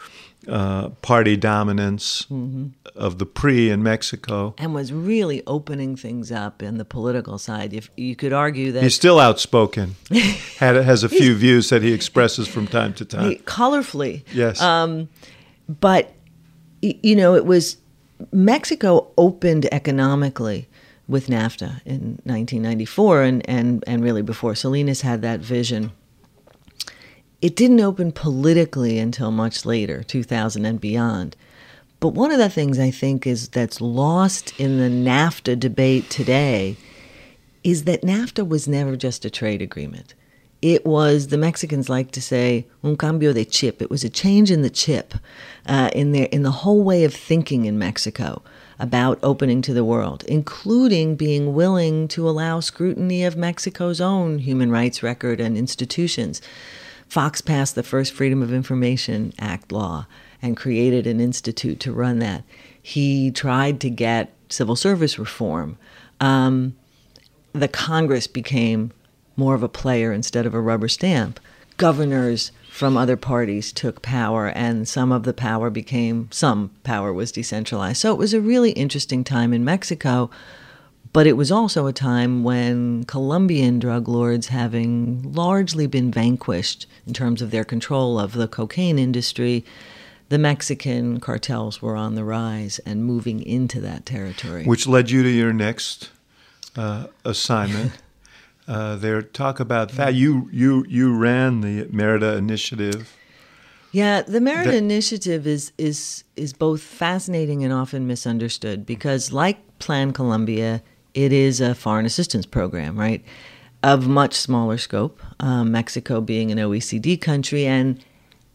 [0.46, 2.68] uh, party dominance mm-hmm.
[2.96, 7.74] of the PRI in Mexico, and was really opening things up in the political side.
[7.74, 9.96] If you could argue that he's still outspoken,
[10.58, 14.22] had has a few views that he expresses from time to time, colorfully.
[14.32, 15.10] Yes, um,
[15.68, 16.14] but
[16.80, 17.76] you know, it was
[18.32, 20.68] Mexico opened economically
[21.06, 25.92] with NAFTA in 1994, and and and really before Salinas had that vision
[27.40, 31.36] it didn't open politically until much later, 2000 and beyond.
[32.00, 36.76] But one of the things I think is that's lost in the NAFTA debate today
[37.64, 40.14] is that NAFTA was never just a trade agreement.
[40.60, 43.80] It was the Mexicans like to say un cambio de chip.
[43.80, 45.14] It was a change in the chip,
[45.66, 48.42] uh, in their in the whole way of thinking in Mexico
[48.80, 54.70] about opening to the world, including being willing to allow scrutiny of Mexico's own human
[54.70, 56.40] rights record and institutions.
[57.08, 60.06] Fox passed the first Freedom of Information Act law
[60.42, 62.44] and created an institute to run that.
[62.80, 65.78] He tried to get civil service reform.
[66.20, 66.76] Um,
[67.52, 68.92] the Congress became
[69.38, 71.40] more of a player instead of a rubber stamp.
[71.76, 77.32] Governors from other parties took power, and some of the power became, some power was
[77.32, 77.98] decentralized.
[77.98, 80.30] So it was a really interesting time in Mexico
[81.12, 87.14] but it was also a time when Colombian drug lords, having largely been vanquished in
[87.14, 89.64] terms of their control of the cocaine industry,
[90.28, 94.64] the Mexican cartels were on the rise and moving into that territory.
[94.64, 96.10] Which led you to your next
[96.76, 97.92] uh, assignment.
[98.68, 100.14] uh, there, talk about that.
[100.14, 103.16] You you you ran the Merida Initiative.
[103.90, 109.58] Yeah, the Merida that, Initiative is is is both fascinating and often misunderstood because, like
[109.78, 110.82] Plan Colombia,
[111.14, 113.24] it is a foreign assistance program, right?
[113.82, 118.04] Of much smaller scope, um, Mexico being an OECD country and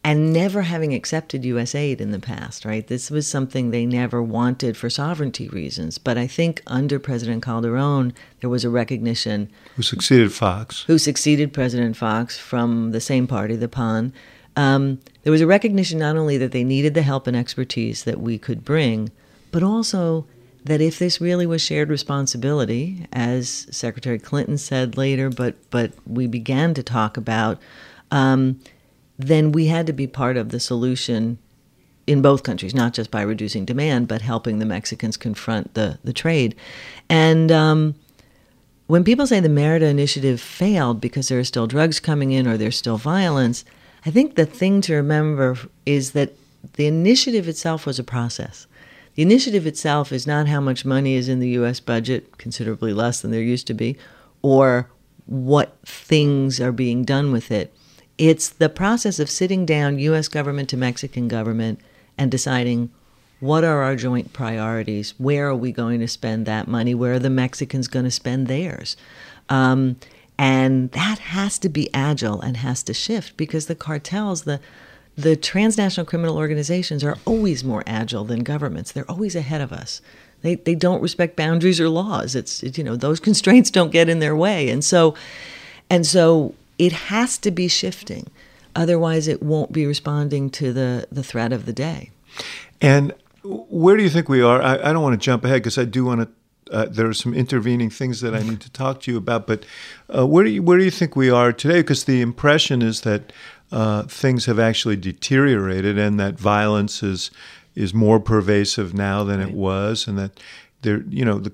[0.04, 1.74] and never having accepted U.S.
[1.74, 2.86] aid in the past, right?
[2.86, 5.96] This was something they never wanted for sovereignty reasons.
[5.96, 9.50] But I think under President Calderon, there was a recognition.
[9.76, 10.84] Who succeeded Fox?
[10.84, 14.12] Who succeeded President Fox from the same party, the PAN.
[14.56, 18.20] Um, there was a recognition not only that they needed the help and expertise that
[18.20, 19.10] we could bring,
[19.50, 20.26] but also
[20.64, 26.26] that if this really was shared responsibility, as Secretary Clinton said later, but but we
[26.26, 27.58] began to talk about,
[28.10, 28.60] um,
[29.18, 31.38] then we had to be part of the solution
[32.06, 36.12] in both countries, not just by reducing demand, but helping the Mexicans confront the the
[36.12, 36.54] trade.
[37.08, 37.94] And um,
[38.86, 42.56] when people say the Merida Initiative failed because there are still drugs coming in or
[42.56, 43.64] there's still violence,
[44.04, 46.34] I think the thing to remember is that
[46.74, 48.66] the initiative itself was a process.
[49.14, 51.78] The initiative itself is not how much money is in the U.S.
[51.80, 53.96] budget, considerably less than there used to be,
[54.42, 54.90] or
[55.26, 57.72] what things are being done with it.
[58.18, 60.28] It's the process of sitting down, U.S.
[60.28, 61.80] government to Mexican government,
[62.16, 62.90] and deciding
[63.40, 65.14] what are our joint priorities?
[65.18, 66.94] Where are we going to spend that money?
[66.94, 68.96] Where are the Mexicans going to spend theirs?
[69.48, 69.96] Um,
[70.38, 74.60] and that has to be agile and has to shift because the cartels, the
[75.16, 78.90] the transnational criminal organizations are always more agile than governments.
[78.90, 80.00] They're always ahead of us.
[80.42, 82.34] They they don't respect boundaries or laws.
[82.34, 85.14] It's it, you know those constraints don't get in their way, and so
[85.88, 88.30] and so it has to be shifting.
[88.76, 92.10] Otherwise, it won't be responding to the the threat of the day.
[92.80, 93.12] And
[93.44, 94.60] where do you think we are?
[94.62, 96.28] I, I don't want to jump ahead because I do want to.
[96.74, 99.66] Uh, there are some intervening things that I need to talk to you about, but
[100.16, 101.82] uh, where do you where do you think we are today?
[101.82, 103.32] Because the impression is that
[103.70, 107.30] uh, things have actually deteriorated and that violence is
[107.74, 109.48] is more pervasive now than right.
[109.48, 110.40] it was, and that
[110.82, 111.50] there you know the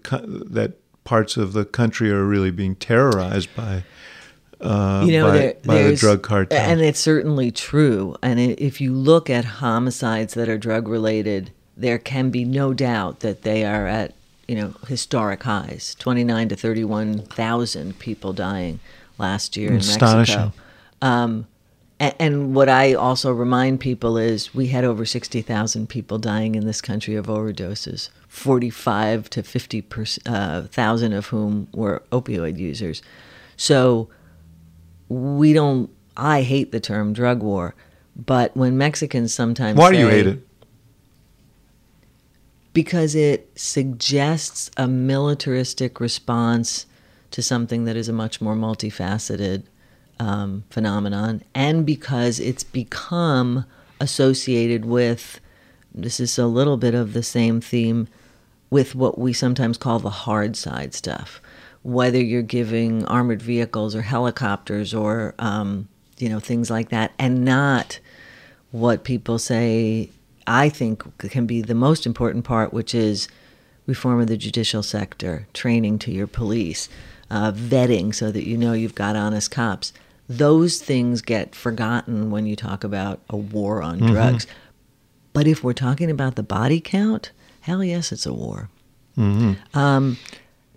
[0.49, 3.85] that parts of the country are really being terrorized by.
[4.61, 8.17] Uh, you know, by, there, by the drug cartel, and it's certainly true.
[8.23, 13.21] And if you look at homicides that are drug related, there can be no doubt
[13.21, 14.15] that they are at
[14.47, 18.81] you know historic highs 29 to 31,000 people dying
[19.17, 20.53] last year in Mexico.
[21.01, 21.47] Um,
[21.99, 26.67] and, and, what I also remind people is we had over 60,000 people dying in
[26.67, 30.27] this country of overdoses, 45 to 50,000
[31.13, 33.03] uh, of whom were opioid users.
[33.57, 34.09] So
[35.11, 37.75] we don't, I hate the term drug war,
[38.17, 40.47] but when Mexicans sometimes Why say, do you hate it?
[42.73, 46.87] Because it suggests a militaristic response
[47.33, 49.65] to something that is a much more multifaceted
[50.21, 53.65] um, phenomenon, and because it's become
[54.01, 55.41] associated with
[55.95, 58.07] this is a little bit of the same theme
[58.71, 61.41] with what we sometimes call the hard side stuff.
[61.83, 65.89] Whether you're giving armored vehicles or helicopters or um,
[66.19, 68.01] you know things like that, and not
[68.71, 70.11] what people say
[70.47, 73.29] I think can be the most important part, which is
[73.87, 76.89] reform of the judicial sector, training to your police,
[77.31, 79.93] uh, vetting so that you know you've got honest cops
[80.31, 84.13] those things get forgotten when you talk about a war on mm-hmm.
[84.13, 84.47] drugs.
[85.33, 88.71] But if we're talking about the body count, hell yes, it's a war.
[89.19, 89.77] Mm-hmm.
[89.77, 90.19] Um,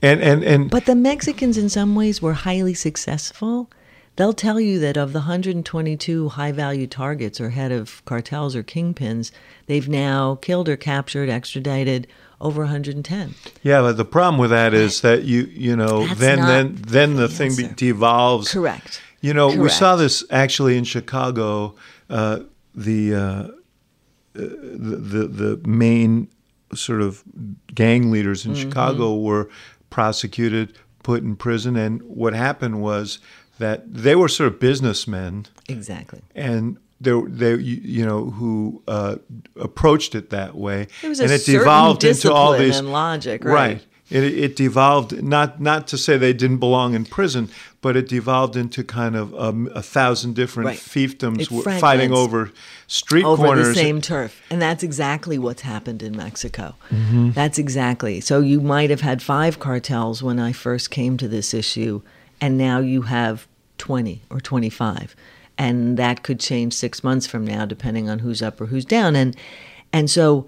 [0.04, 3.70] and, and, and but the Mexicans, in some ways, were highly successful.
[4.16, 8.62] They'll tell you that of the 122 high value targets or head of cartels or
[8.62, 9.32] kingpins,
[9.66, 12.06] they've now killed or captured, extradited
[12.40, 13.34] over 110.
[13.64, 17.16] Yeah, but the problem with that is that you you know That's then then then
[17.16, 18.52] the, the thing devolves.
[18.52, 19.02] Correct.
[19.22, 19.64] You know, Correct.
[19.64, 21.76] we saw this actually in Chicago.
[22.10, 22.42] Uh,
[22.76, 23.48] the, uh, uh,
[24.36, 26.28] the, the the main
[26.76, 27.24] sort of
[27.74, 28.62] gang leaders in mm-hmm.
[28.62, 29.50] Chicago were
[29.94, 33.20] prosecuted, put in prison, and what happened was
[33.60, 35.46] that they were sort of businessmen.
[35.70, 36.22] Exactly.
[36.34, 39.18] And they, they you know, who uh,
[39.56, 43.54] approached it that way, and it devolved into all these logic, right?
[43.54, 43.86] right.
[44.14, 47.50] It, it devolved not not to say they didn't belong in prison,
[47.82, 50.78] but it devolved into kind of um, a thousand different right.
[50.78, 52.52] fiefdoms w- fighting over
[52.86, 53.70] street over corners.
[53.70, 56.76] the same turf, and that's exactly what's happened in Mexico.
[56.92, 57.32] Mm-hmm.
[57.32, 58.22] That's exactly.
[58.22, 62.04] So you might have had five cartels when I first came to this issue,
[62.40, 63.48] and now you have
[63.80, 65.16] twenty or twenty-five,
[65.58, 69.16] and that could change six months from now, depending on who's up or who's down,
[69.16, 69.36] and
[69.92, 70.46] and so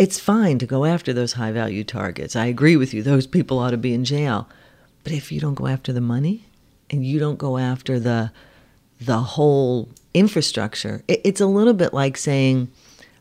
[0.00, 2.34] it's fine to go after those high value targets.
[2.34, 3.02] I agree with you.
[3.02, 4.48] Those people ought to be in jail.
[5.04, 6.46] But if you don't go after the money
[6.88, 8.32] and you don't go after the
[8.98, 12.70] the whole infrastructure, it, it's a little bit like saying,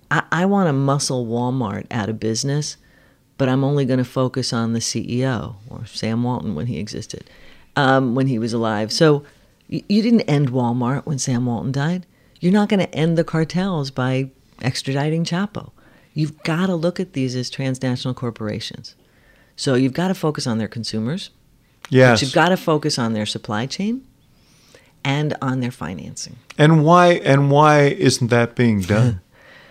[0.10, 2.78] I, I want to muscle Walmart out of business,
[3.38, 7.30] but I'm only going to focus on the CEO or Sam Walton when he existed,
[7.76, 8.94] um, when he was alive.
[8.94, 9.26] So
[9.68, 12.06] you, you didn't end Walmart when Sam Walton died.
[12.40, 15.72] You're not going to end the cartels by extraditing Chapo.
[16.20, 18.94] You've got to look at these as transnational corporations.
[19.56, 21.30] So you've got to focus on their consumers.
[21.90, 22.22] Yes.
[22.22, 24.06] you've got to focus on their supply chain
[25.02, 26.36] and on their financing.
[26.58, 29.22] And why and why isn't that being done?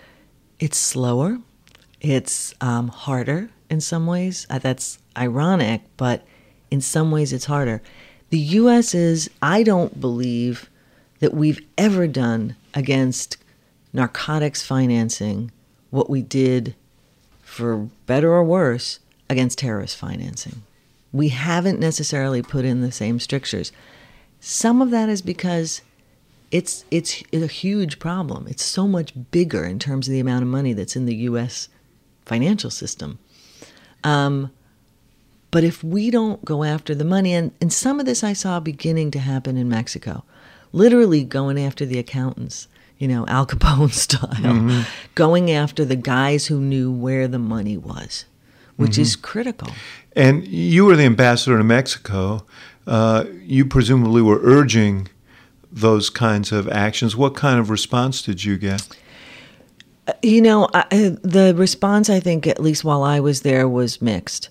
[0.58, 1.38] it's slower.
[2.00, 4.46] It's um, harder in some ways.
[4.48, 6.24] Uh, that's ironic, but
[6.70, 7.82] in some ways it's harder.
[8.30, 8.94] The U.S.
[8.94, 10.70] is, I don't believe
[11.18, 13.36] that we've ever done against
[13.92, 15.52] narcotics financing
[15.90, 16.74] what we did,
[17.42, 20.62] for better or worse, against terrorist financing.
[21.12, 23.72] We haven't necessarily put in the same strictures.
[24.40, 25.80] Some of that is because
[26.50, 28.46] it's it's a huge problem.
[28.48, 31.68] It's so much bigger in terms of the amount of money that's in the U.S.
[32.24, 33.18] financial system.
[34.04, 34.50] Um,
[35.50, 38.60] but if we don't go after the money, and, and some of this I saw
[38.60, 40.24] beginning to happen in Mexico,
[40.72, 42.68] literally going after the accountants
[42.98, 44.82] you know, Al Capone style, mm-hmm.
[45.14, 48.24] going after the guys who knew where the money was,
[48.76, 49.02] which mm-hmm.
[49.02, 49.72] is critical.
[50.14, 52.44] And you were the ambassador to Mexico.
[52.86, 55.08] Uh, you presumably were urging
[55.70, 57.14] those kinds of actions.
[57.14, 58.88] What kind of response did you get?
[60.22, 60.86] You know, I,
[61.22, 64.48] the response, I think, at least while I was there, was mixed.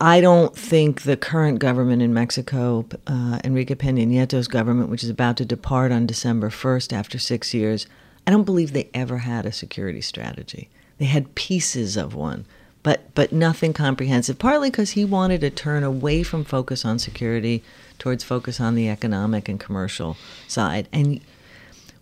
[0.00, 5.10] I don't think the current government in Mexico, uh, Enrique Peña Nieto's government, which is
[5.10, 7.86] about to depart on December 1st after six years,
[8.26, 10.68] I don't believe they ever had a security strategy.
[10.98, 12.44] They had pieces of one,
[12.82, 14.38] but but nothing comprehensive.
[14.38, 17.64] Partly because he wanted to turn away from focus on security
[17.98, 20.16] towards focus on the economic and commercial
[20.46, 20.88] side.
[20.92, 21.20] And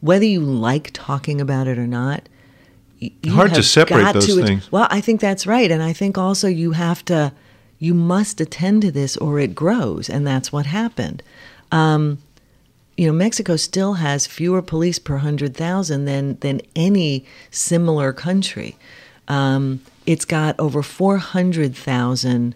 [0.01, 2.29] whether you like talking about it or not,
[2.99, 4.71] you hard to separate those to, things.
[4.71, 7.33] Well, I think that's right, and I think also you have to,
[7.81, 11.23] you must attend to this or it grows, and that's what happened.
[11.73, 12.19] Um,
[12.97, 18.77] you know, Mexico still has fewer police per hundred thousand than than any similar country.
[19.27, 22.55] Um, it's got over four hundred thousand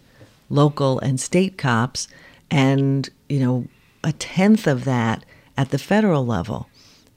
[0.50, 2.06] local and state cops,
[2.50, 3.66] and you know,
[4.04, 5.24] a tenth of that
[5.56, 6.68] at the federal level.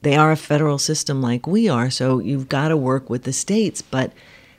[0.03, 3.33] They are a federal system like we are, so you've got to work with the
[3.33, 4.13] states, but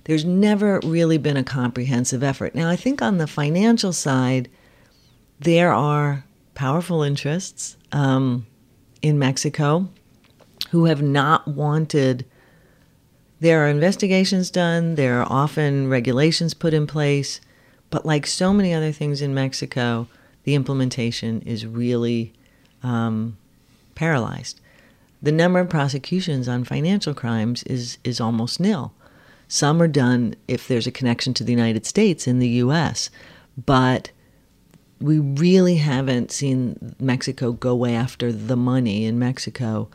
[0.09, 2.57] there's never really been a comprehensive effort.
[2.57, 4.51] Now, I think on the financial side,
[5.39, 6.25] there are
[6.57, 7.77] powerful interests.
[7.93, 8.45] Um,
[9.03, 9.89] in Mexico
[10.71, 12.25] who have not wanted.
[13.41, 17.41] There are investigations done, there are often regulations put in place,
[17.91, 20.09] but like so many other things in Mexico,
[20.45, 22.33] the implementation is really
[22.83, 23.39] um,
[23.95, 24.61] paralyzed.
[25.23, 28.93] The number of prosecutions on financial crimes is, is almost nil.
[29.49, 33.11] Some are done if there's a connection to the United States in the US,
[33.57, 34.11] but
[35.01, 39.89] we really haven't seen Mexico go after the money in Mexico.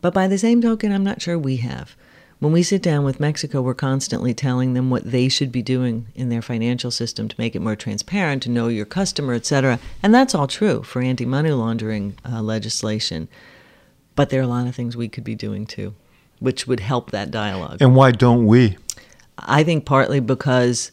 [0.00, 1.96] But by the same token, I'm not sure we have.
[2.38, 6.08] When we sit down with Mexico, we're constantly telling them what they should be doing
[6.14, 9.78] in their financial system to make it more transparent, to know your customer, etc.
[10.02, 13.28] And that's all true for anti-money laundering uh, legislation.
[14.16, 15.94] But there are a lot of things we could be doing too,
[16.38, 17.78] which would help that dialogue.
[17.80, 18.76] And why don't we?
[19.38, 20.92] I think partly because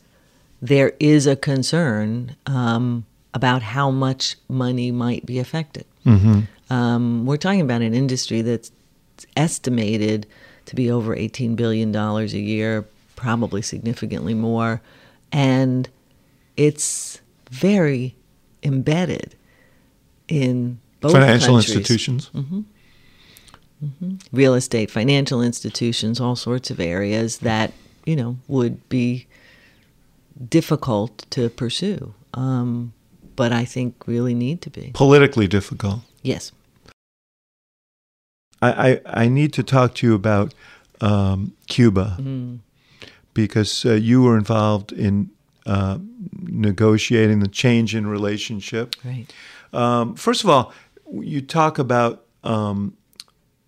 [0.62, 5.86] there is a concern um, about how much money might be affected.
[6.06, 6.74] Mm-hmm.
[6.74, 8.72] Um, we're talking about an industry that's
[9.36, 10.26] estimated
[10.66, 12.86] to be over $18 billion a year,
[13.16, 14.82] probably significantly more.
[15.32, 15.90] And
[16.56, 17.20] it's
[17.50, 18.16] very
[18.62, 19.36] embedded
[20.28, 21.76] in both financial countries.
[21.76, 22.30] institutions.
[22.34, 22.62] Mm-hmm.
[23.84, 24.16] Mm-hmm.
[24.32, 27.74] Real estate, financial institutions, all sorts of areas that,
[28.06, 29.28] you know, would be
[30.50, 32.14] difficult to pursue.
[32.34, 32.94] Um,
[33.36, 34.92] but I think really need to be.
[34.94, 36.00] Politically difficult.
[36.22, 36.52] Yes.
[38.62, 40.54] I, I, I need to talk to you about
[41.02, 42.60] um, Cuba Mm.
[43.34, 45.30] because uh, you were involved in
[45.66, 45.98] uh,
[46.42, 48.96] negotiating the change in relationship.
[49.04, 49.26] Right.
[49.74, 50.74] Um, first of all,
[51.12, 52.96] you talk about um,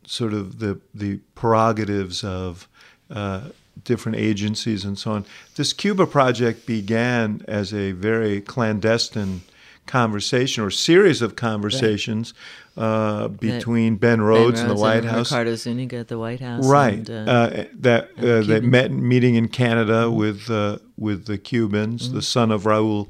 [0.05, 2.67] sort of the the prerogatives of
[3.09, 3.49] uh,
[3.83, 5.25] different agencies and so on.
[5.55, 9.41] This Cuba project began as a very clandestine
[9.85, 12.33] conversation or series of conversations
[12.75, 15.31] uh, between Ben Rhodes, ben and the White House.
[15.31, 16.65] Ricardo Zuniga at the White House.
[16.67, 17.07] Right.
[17.07, 21.37] and, uh, uh, that and uh, they met meeting in Canada with uh, with the
[21.37, 22.15] Cubans, Mm-hmm.
[22.15, 23.07] the son of Raúl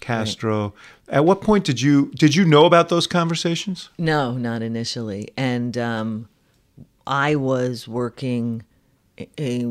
[0.00, 0.74] Castro.
[1.08, 3.90] At what point did you did you know about those conversations?
[3.96, 5.28] No, not initially.
[5.36, 6.28] And um,
[7.06, 8.62] I was working
[9.18, 9.64] a, a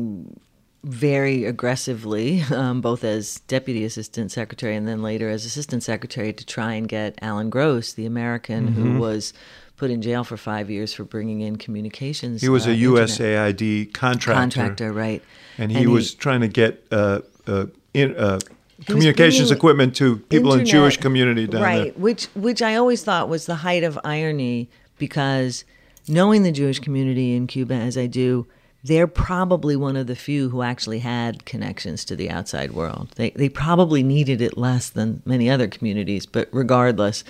[0.84, 6.46] very aggressively, um, both as deputy assistant secretary and then later as assistant secretary, to
[6.46, 8.94] try and get Alan Gross, the American Mm-hmm.
[8.94, 9.32] who was
[9.76, 12.40] put in jail for five years for bringing in communications.
[12.40, 15.22] He was uh, a internet USAID contractor, contractor, right?
[15.58, 18.38] and he was trying to get uh, uh, in, uh,
[18.86, 22.02] communications equipment to people in Jewish community down right, there.
[22.02, 24.68] which which I always thought was the height of irony
[24.98, 25.64] because
[26.08, 28.46] knowing the Jewish community in Cuba as I do,
[28.84, 33.10] they're probably one of the few who actually had connections to the outside world.
[33.16, 37.24] They they probably needed it less than many other communities, but regardless.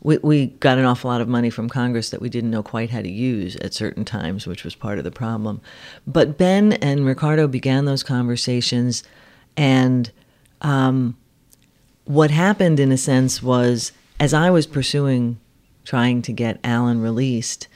[0.00, 2.90] We, we got an awful lot of money from Congress that we didn't know quite
[2.90, 5.60] how to use at certain times, which was part of the problem.
[6.06, 9.02] But Ben and Ricardo began those conversations,
[9.56, 10.12] and
[10.60, 11.16] um,
[12.04, 13.90] what happened in a sense was
[14.20, 15.40] as I was pursuing
[15.84, 17.66] trying to get Alan released,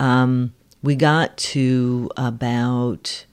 [0.00, 3.24] um, we got to about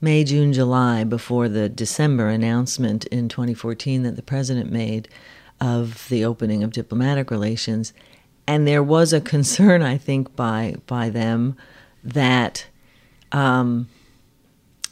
[0.00, 5.08] May, June, July before the December announcement in 2014 that the president made
[5.60, 7.92] of the opening of diplomatic relations.
[8.46, 11.56] And there was a concern, I think, by by them
[12.02, 12.66] that
[13.32, 13.88] um,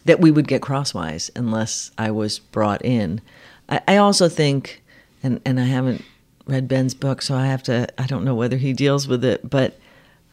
[0.04, 3.20] that we would get crosswise unless I was brought in.
[3.68, 4.82] I, I also think,
[5.22, 6.02] and, and I haven't
[6.46, 9.48] read Ben's book, so I have to, I don't know whether he deals with it,
[9.48, 9.78] but,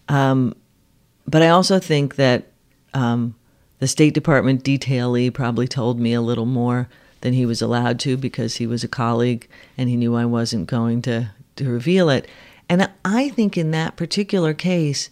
[0.08, 0.56] um,
[1.28, 2.48] but I also think that
[2.94, 3.36] um,
[3.80, 6.88] the State Department detailee probably told me a little more
[7.22, 9.48] than he was allowed to because he was a colleague
[9.78, 12.28] and he knew I wasn't going to, to reveal it.
[12.70, 15.10] And I think in that particular case,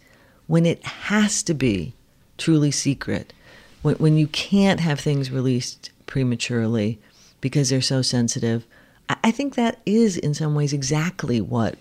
[0.47, 1.93] when it has to be
[2.38, 3.34] truly secret,
[3.82, 6.99] when, when you can't have things released prematurely
[7.41, 8.66] because they're so sensitive,
[9.09, 11.76] I, I think that is in some ways exactly what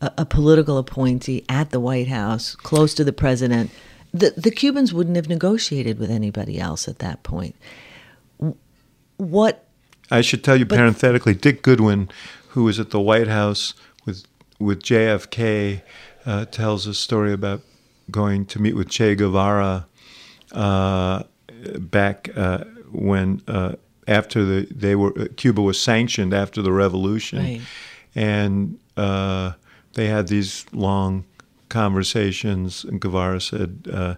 [0.00, 3.70] a, a political appointee at the White House, close to the president,
[4.12, 7.54] the, the Cubans wouldn't have negotiated with anybody else at that point.
[9.16, 9.66] What
[10.10, 12.08] I should tell you but, parenthetically, Dick Goodwin,
[12.48, 13.74] who was at the White House
[14.06, 14.24] with
[14.58, 15.82] with JFK,
[16.24, 17.60] uh, tells a story about
[18.10, 19.86] going to meet with Che Guevara
[20.52, 21.24] uh,
[21.78, 23.74] back uh, when uh,
[24.06, 27.60] after the they were Cuba was sanctioned after the revolution, right.
[28.14, 29.52] and uh,
[29.98, 31.24] they had these long
[31.68, 32.84] conversations.
[32.84, 34.14] And Guevara said, uh,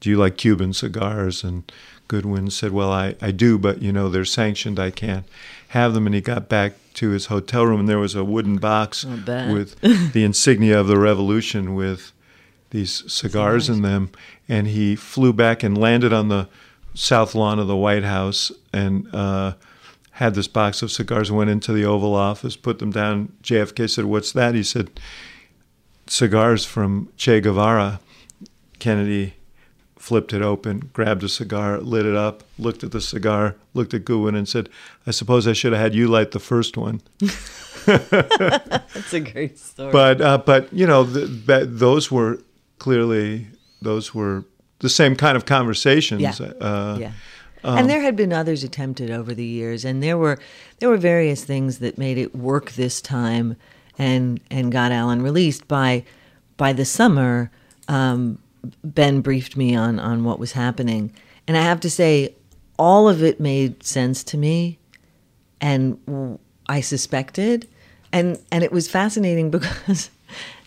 [0.00, 1.64] "Do you like Cuban cigars?" And
[2.08, 4.78] Goodwin said, Well, I, I do, but you know, they're sanctioned.
[4.78, 5.24] I can't
[5.68, 6.06] have them.
[6.06, 9.04] And he got back to his hotel room, and there was a wooden box
[9.52, 9.80] with
[10.12, 12.12] the insignia of the revolution with
[12.70, 14.10] these cigars in them.
[14.48, 16.48] And he flew back and landed on the
[16.94, 19.54] south lawn of the White House and uh,
[20.14, 23.32] had this box of cigars, went into the Oval Office, put them down.
[23.42, 24.54] JFK said, What's that?
[24.54, 25.00] He said,
[26.06, 28.00] Cigars from Che Guevara.
[28.78, 29.34] Kennedy
[29.98, 34.04] flipped it open, grabbed a cigar, lit it up, looked at the cigar, looked at
[34.04, 34.68] Goodwin, and said,
[35.06, 37.00] I suppose I should have had you light the first one.
[37.86, 39.90] That's a great story.
[39.90, 42.38] But, uh, but you know, the, those were
[42.78, 43.48] clearly,
[43.82, 44.44] those were
[44.78, 46.20] the same kind of conversations.
[46.20, 46.46] Yeah.
[46.60, 47.12] Uh, yeah.
[47.64, 50.38] Um, and there had been others attempted over the years, and there were
[50.78, 53.56] there were various things that made it work this time,
[53.98, 56.04] and and got Alan released by
[56.58, 57.50] by the summer.
[57.88, 58.38] Um,
[58.82, 61.10] Ben briefed me on on what was happening,
[61.48, 62.34] and I have to say,
[62.78, 64.78] all of it made sense to me,
[65.58, 66.38] and
[66.68, 67.66] I suspected,
[68.12, 70.10] and and it was fascinating because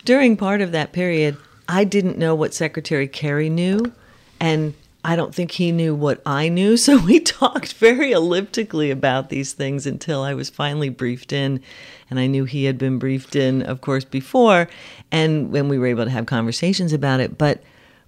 [0.03, 1.37] during part of that period,
[1.69, 3.93] I didn't know what Secretary Kerry knew,
[4.39, 4.73] and
[5.03, 6.77] I don't think he knew what I knew.
[6.87, 11.61] So we talked very elliptically about these things until I was finally briefed in.
[12.09, 14.67] And I knew he had been briefed in, of course, before.
[15.11, 17.37] And when we were able to have conversations about it.
[17.37, 17.61] But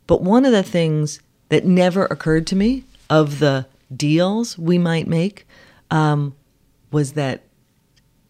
[0.07, 5.07] but one of the things that never occurred to me of the deals we might
[5.07, 5.47] make
[5.91, 6.35] um,
[6.91, 7.43] was that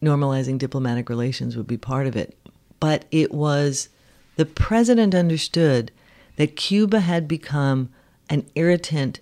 [0.01, 2.37] normalizing diplomatic relations would be part of it.
[2.79, 3.89] But it was
[4.35, 5.91] the president understood
[6.37, 7.89] that Cuba had become
[8.29, 9.19] an irritant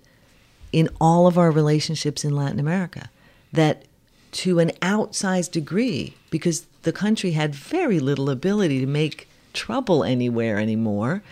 [0.72, 3.10] in all of our relationships in Latin America.
[3.52, 3.84] That
[4.32, 10.58] to an outsized degree, because the country had very little ability to make trouble anywhere
[10.58, 11.22] anymore,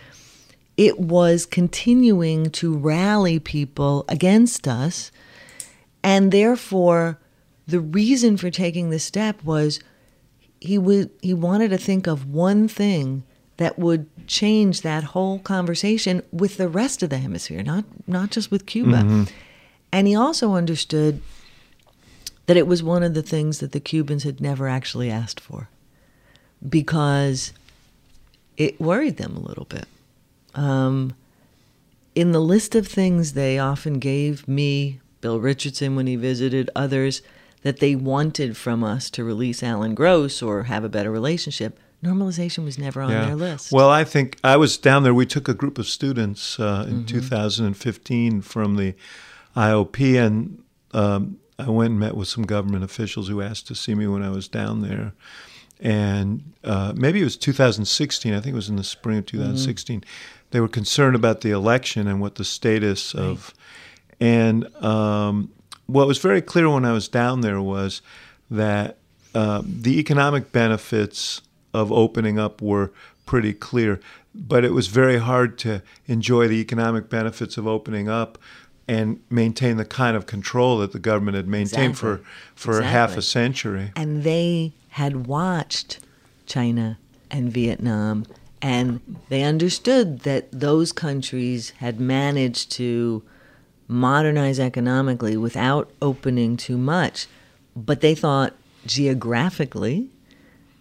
[0.77, 5.11] it was continuing to rally people against us.
[6.03, 7.19] And therefore,
[7.67, 9.79] the reason for taking this step was
[10.59, 10.79] he
[11.21, 13.23] he wanted to think of one thing
[13.57, 18.51] that would change that whole conversation with the rest of the hemisphere, not not just
[18.51, 18.97] with Cuba.
[18.97, 19.23] Mm-hmm.
[19.91, 21.21] And he also understood
[22.45, 25.69] that it was one of the things that the Cubans had never actually asked for
[26.67, 27.53] because
[28.57, 29.85] it worried them a little bit.
[30.55, 31.13] Um,
[32.15, 37.21] in the list of things they often gave me, Bill Richardson when he visited, others,
[37.61, 42.63] that they wanted from us to release Alan Gross or have a better relationship, normalization
[42.63, 43.25] was never on yeah.
[43.25, 43.71] their list.
[43.71, 45.13] Well, I think I was down there.
[45.13, 47.05] We took a group of students uh, in mm-hmm.
[47.05, 48.95] 2015 from the
[49.55, 53.95] IOP, and um, I went and met with some government officials who asked to see
[53.95, 55.13] me when I was down there.
[55.79, 58.33] And uh, maybe it was 2016.
[58.33, 60.01] I think it was in the spring of 2016.
[60.01, 60.09] Mm-hmm
[60.51, 63.23] they were concerned about the election and what the status right.
[63.23, 63.53] of.
[64.19, 65.51] And um,
[65.85, 68.01] what was very clear when I was down there was
[68.49, 68.97] that
[69.35, 71.41] uh, the economic benefits
[71.73, 72.91] of opening up were
[73.25, 73.99] pretty clear,
[74.33, 78.37] but it was very hard to enjoy the economic benefits of opening up
[78.87, 82.17] and maintain the kind of control that the government had maintained exactly.
[82.17, 82.23] for
[82.55, 82.91] for exactly.
[82.91, 83.91] half a century.
[83.95, 85.99] And they had watched
[86.45, 86.97] China
[87.29, 88.25] and Vietnam
[88.61, 88.99] and
[89.29, 93.23] they understood that those countries had managed to
[93.87, 97.27] modernize economically without opening too much.
[97.75, 98.53] But they thought
[98.85, 100.09] geographically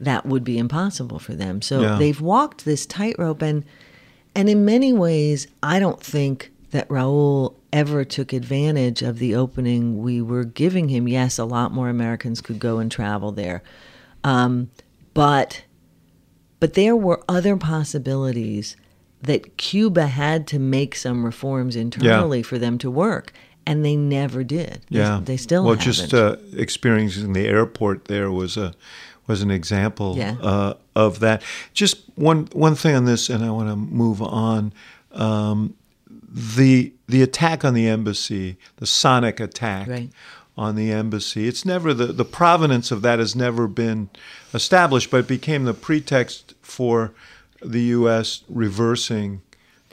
[0.01, 1.63] that would be impossible for them.
[1.63, 1.97] So yeah.
[1.99, 3.65] they've walked this tightrope and
[4.35, 10.03] and in many ways I don't think that Raul ever took advantage of the opening
[10.03, 11.09] we were giving him.
[11.09, 13.63] Yes, a lot more Americans could go and travel there.
[14.25, 14.71] Um,
[15.15, 15.63] but
[16.61, 18.77] but there were other possibilities
[19.23, 23.33] that Cuba had to make some reforms internally for them to work,
[23.67, 24.83] and they never did.
[24.91, 25.93] They- Yeah, they, still well, haven't.
[25.93, 28.75] just uh, experiencing the airport there was a
[29.27, 30.37] was an example Yeah.
[30.41, 31.43] uh, of that.
[31.75, 34.73] Just one one thing on this, and I want to move on.
[35.13, 35.75] Um,
[36.31, 40.11] the the attack on the embassy, the sonic attack Right.
[40.57, 41.47] on the embassy.
[41.49, 44.11] It's never the the provenance of that has never been
[44.53, 47.13] established, but it became the pretext for
[47.65, 48.43] the U.S.
[48.49, 49.41] reversing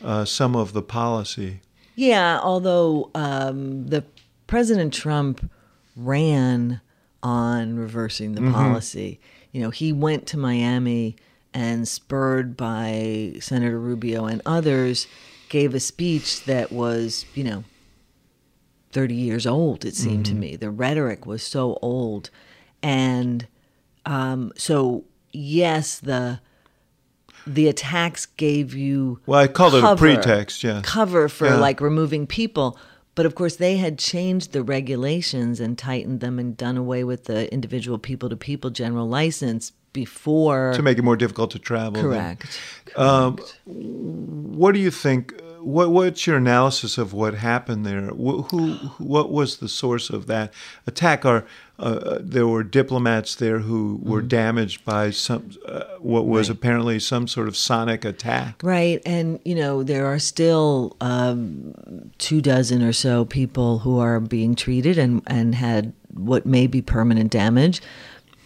[0.03, 1.61] uh, some of the policy.
[1.95, 4.03] Yeah, although um, the
[4.47, 5.49] President Trump
[5.95, 6.81] ran
[7.23, 8.53] on reversing the Mm-hmm.
[8.53, 9.19] policy.
[9.51, 11.15] You know, he went to Miami
[11.53, 15.07] and, spurred by Senator Rubio and others,
[15.49, 17.63] gave a speech that was, you know,
[18.91, 20.33] 30 years old, it seemed Mm-hmm.
[20.33, 20.55] to me.
[20.55, 22.29] The rhetoric was so old.
[22.81, 23.47] And
[24.05, 26.39] um, so, yes, the
[27.45, 30.79] the attacks gave you Well, I called it a pretext, yeah.
[30.83, 31.55] cover for Yeah.
[31.57, 32.77] like removing people
[33.15, 37.25] but of course they had changed the regulations and tightened them and done away with
[37.25, 42.01] the individual people to people general license before to make it more difficult to travel.
[42.01, 42.37] then.
[42.37, 42.59] correct,
[42.95, 43.59] Um, correct.
[43.65, 45.33] What do you think?
[45.63, 48.07] What What's your analysis of what happened there?
[48.07, 48.73] Wh- Who?
[48.97, 50.53] What was the source of that
[50.85, 51.25] attack?
[51.25, 51.45] Are
[51.79, 56.51] uh, there were diplomats there who were damaged by some uh, what was Mm-hmm.
[56.51, 56.57] Right.
[56.57, 58.61] apparently some sort of sonic attack?
[58.63, 61.73] Right, and you know there are still um,
[62.17, 66.81] two dozen or so people who are being treated and and had what may be
[66.81, 67.81] permanent damage,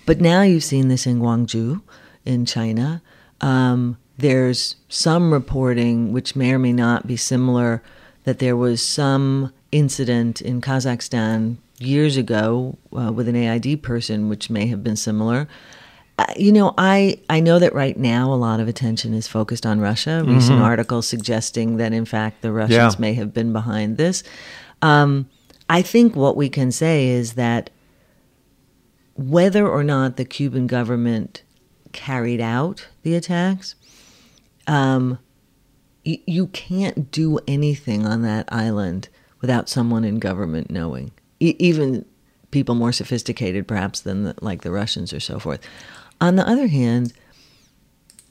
[0.06, 1.82] but now you've seen this in Guangzhou,
[2.26, 3.02] in China.
[3.42, 7.84] Um, there's some reporting, which may or may not be similar,
[8.24, 14.50] that there was some incident in Kazakhstan years ago uh, with an AID person, which
[14.50, 15.48] may have been similar.
[16.18, 19.68] Uh, you know, I, I know that right now a lot of attention is focused
[19.68, 20.24] on Russia.
[20.26, 23.00] Recent articles suggesting that, in fact, the Russians Yeah.
[23.00, 24.24] may have been behind this.
[24.82, 25.30] Um,
[25.70, 27.70] I think what we can say is that
[29.16, 31.44] whether or not the Cuban government
[31.92, 33.76] carried out the attacks,
[34.68, 35.18] um,
[36.06, 39.10] y- you can't do anything on that island
[39.42, 42.06] without someone in government knowing, e- even
[42.52, 45.60] people more sophisticated perhaps than the, like the Russians or so forth.
[46.22, 47.14] On the other hand,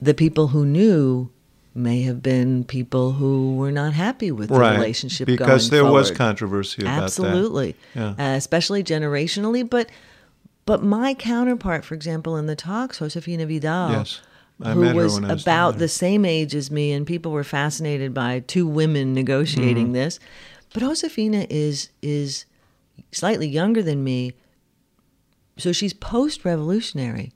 [0.01, 1.31] the people who knew
[1.75, 6.83] may have been people who were not happy with the relationship because there was controversy
[6.83, 8.19] about Absolutely, that.
[8.19, 9.69] uh, especially generationally.
[9.69, 9.91] But
[10.65, 14.21] but my counterpart, for example, in the talks, Josefina Vidal, Yes.
[14.63, 15.81] I who was, was about there.
[15.81, 19.15] the same age as me, and people were fascinated by two women Mm-hmm.
[19.15, 20.19] negotiating this.
[20.73, 22.47] But Josefina is is
[23.13, 24.33] slightly younger than me,
[25.59, 27.33] so she's post-revolutionary.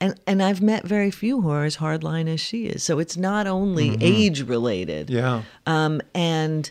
[0.00, 2.82] And, and I've met very few who are as hardline as she is.
[2.82, 5.06] So it's not only age related.
[5.06, 5.16] Mm-hmm.
[5.16, 5.42] Yeah.
[5.66, 6.70] Um, and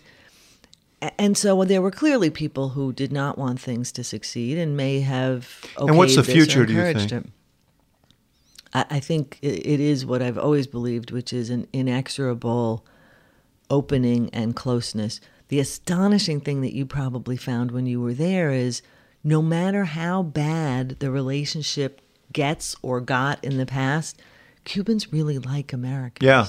[1.18, 5.02] and so there were clearly people who did not want things to succeed and may
[5.02, 5.50] have.
[5.78, 7.12] And what's the okayed this or future, do you think?
[7.12, 7.26] it.
[8.74, 12.86] I, I think it is what I've always believed, which is an inexorable
[13.70, 15.20] opening and closeness.
[15.48, 18.82] The astonishing thing that you probably found when you were there is
[19.24, 22.02] no matter how bad the relationship
[22.32, 24.22] gets or got in the past,
[24.64, 26.26] Cubans really like Americans.
[26.26, 26.48] Yeah.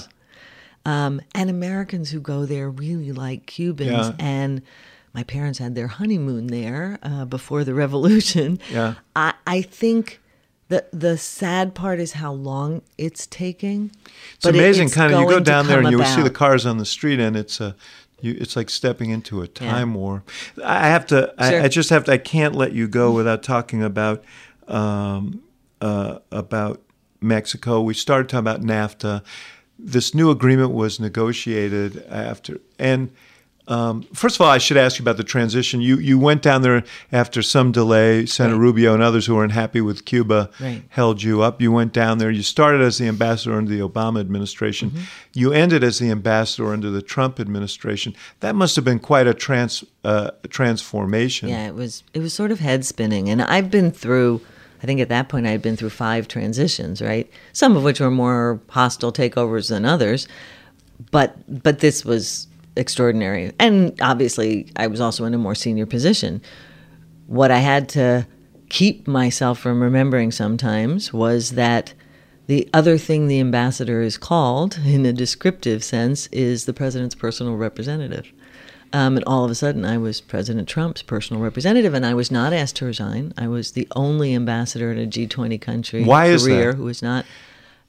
[0.85, 3.89] Um, and Americans who go there really like Cubans.
[3.89, 4.13] Yeah.
[4.19, 4.61] And
[5.13, 8.59] my parents had their honeymoon there uh, before the revolution.
[8.71, 8.95] Yeah.
[9.15, 10.21] I, I think
[10.67, 13.91] the the sad part is how long it's taking.
[14.35, 14.89] It's amazing.
[14.89, 17.35] kind of you go down there and you see the cars on the street, and
[17.35, 17.75] it's a,
[18.21, 20.23] you, it's like stepping into a time war.
[20.63, 21.33] I have to.
[21.39, 21.61] Sure.
[21.61, 22.13] I, I just have to.
[22.13, 24.23] I can't let you go without talking about,
[24.67, 25.43] um,
[25.81, 26.81] uh, about
[27.21, 27.81] Mexico.
[27.81, 29.23] We started talking about NAFTA.
[29.77, 33.11] This new agreement was negotiated after, and
[33.67, 35.81] um, first of all, I should ask you about the transition.
[35.81, 38.25] You you went down there after some delay.
[38.25, 38.61] Senator Right.
[38.61, 40.83] Rubio and others who weren't happy with Cuba Right.
[40.89, 41.61] held you up.
[41.61, 42.29] You went down there.
[42.29, 44.91] You started as the ambassador under the Obama administration.
[44.91, 45.03] Mm-hmm.
[45.33, 48.13] You ended as the ambassador under the Trump administration.
[48.41, 51.49] That must have been quite a trans uh, transformation.
[51.49, 54.41] Yeah, it was it was sort of head spinning, and I've been through.
[54.83, 57.27] I think at that point I had been through five transitions, right?
[57.53, 60.27] Some of which were more hostile takeovers than others,
[61.11, 66.41] but but this was extraordinary, and obviously I was also in a more senior position.
[67.27, 68.27] What I had to
[68.69, 71.93] keep myself from remembering sometimes was that
[72.47, 77.55] the other thing the ambassador is called, in a descriptive sense, is the president's personal
[77.55, 78.31] representative.
[78.93, 82.31] Um, and all of a sudden, I was President Trump's personal representative, and I was
[82.31, 83.33] not asked to resign.
[83.37, 87.25] I was the only ambassador in a G20 country Why career who was not.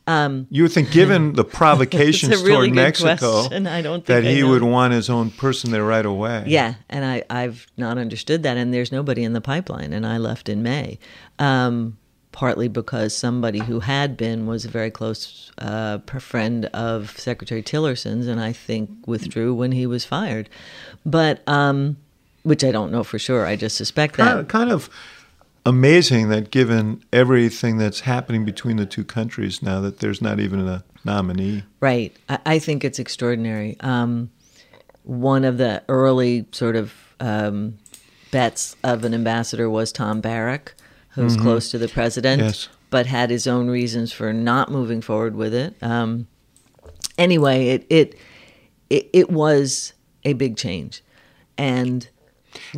[0.08, 3.66] Um, you would think, given the provocations really toward Mexico, question.
[3.66, 4.50] I don't that I he know.
[4.50, 6.44] would want his own person there right away.
[6.46, 10.18] Yeah, and I, I've not understood that, and there's nobody in the pipeline, and I
[10.18, 11.00] left in May,
[11.40, 11.98] um,
[12.30, 18.28] partly because somebody who had been was a very close uh, friend of Secretary Tillerson's,
[18.28, 20.48] and I think withdrew when he was fired,
[21.04, 21.96] but um,
[22.44, 23.44] which I don't know for sure.
[23.44, 24.38] I just suspect kind that.
[24.38, 24.88] of, kind of
[25.66, 30.66] amazing that given everything that's happening between the two countries now, that there's not even
[30.66, 31.64] a nominee.
[31.80, 32.16] Right.
[32.28, 33.76] I, I think it's extraordinary.
[33.80, 34.30] Um,
[35.02, 37.76] one of the early sort of um,
[38.30, 40.74] bets of an ambassador was Tom Barrack,
[41.10, 42.68] who's close to the president, Yes.
[42.90, 45.74] but had his own reasons for not moving forward with it.
[45.82, 46.26] Um,
[47.18, 48.18] anyway, it, it
[48.90, 49.94] it it was
[50.24, 51.02] a big change,
[51.56, 52.08] and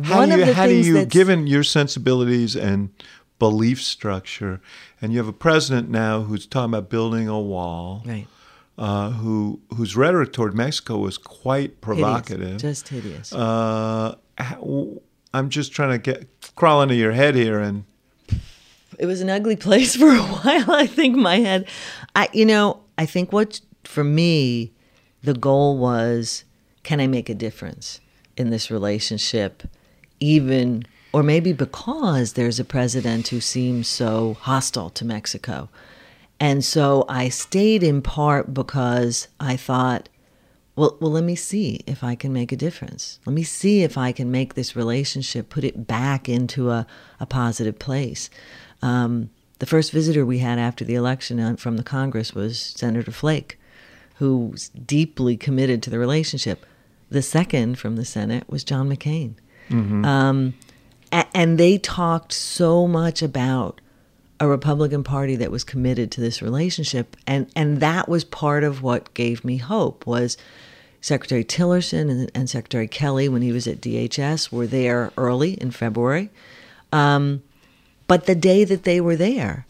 [0.03, 2.89] How do you, how do you given your sensibilities and
[3.37, 4.61] belief structure,
[5.01, 8.27] and you have a president now who's talking about building a wall, right
[8.79, 12.57] uh, who whose rhetoric toward Mexico was quite hideous, provocative.
[12.57, 13.33] just hideous.
[13.33, 14.15] uh,
[15.33, 17.83] I'm just trying to get crawl into your head here, and
[18.97, 20.71] it was an ugly place for a while.
[20.71, 21.67] I think my head,
[22.15, 24.71] I you know, I think what for me,
[25.23, 26.45] the goal was,
[26.83, 27.99] can I make a difference
[28.37, 29.63] in this relationship,
[30.19, 35.69] even or maybe because there's a president who seems so hostile to Mexico,
[36.39, 40.09] and so I stayed in part because I thought.
[40.75, 43.19] Well, well, let me see if I can make a difference.
[43.25, 46.87] Let me see if I can make this relationship, put it back into a,
[47.19, 48.29] a positive place.
[48.81, 53.59] Um, the first visitor we had after the election from the Congress was Senator Flake,
[54.15, 56.65] who's deeply committed to the relationship.
[57.09, 59.33] The second from the Senate was John McCain.
[59.71, 60.53] Um,
[61.11, 63.81] a- and they talked so much about
[64.39, 68.81] a Republican Party that was committed to this relationship, and and that was part of
[68.81, 70.37] what gave me hope was
[71.01, 75.71] Secretary Tillerson and, and Secretary Kelly when he was at DHS were there early in
[75.71, 76.29] February,
[76.91, 77.41] um,
[78.07, 79.65] but the day that they were there,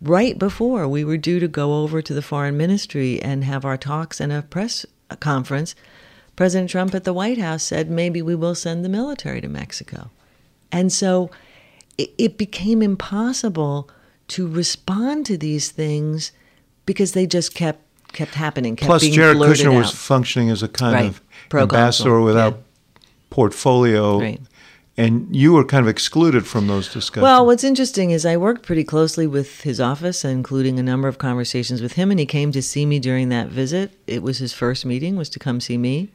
[0.00, 3.76] right before we were due to go over to the foreign ministry and have our
[3.76, 4.84] talks and a press
[5.20, 5.74] conference,
[6.36, 10.10] President Trump at the White House said maybe we will send the military to Mexico.
[10.70, 11.30] And so
[11.96, 13.88] it, it became impossible
[14.28, 16.32] to respond to these things
[16.84, 17.80] because they just kept
[18.12, 18.76] kept happening.
[18.76, 21.06] Kept plus Jared Kushner was functioning as a kind Right.
[21.06, 23.00] of Pro-consul, ambassador without yeah.
[23.30, 24.40] portfolio, Right.
[24.96, 27.22] and you were kind of excluded from those discussions.
[27.22, 31.18] Well, what's interesting is I worked pretty closely with his office, including a number of
[31.18, 33.92] conversations with him, and he came to see me during that visit.
[34.06, 36.10] It was his first meeting, was to come see me,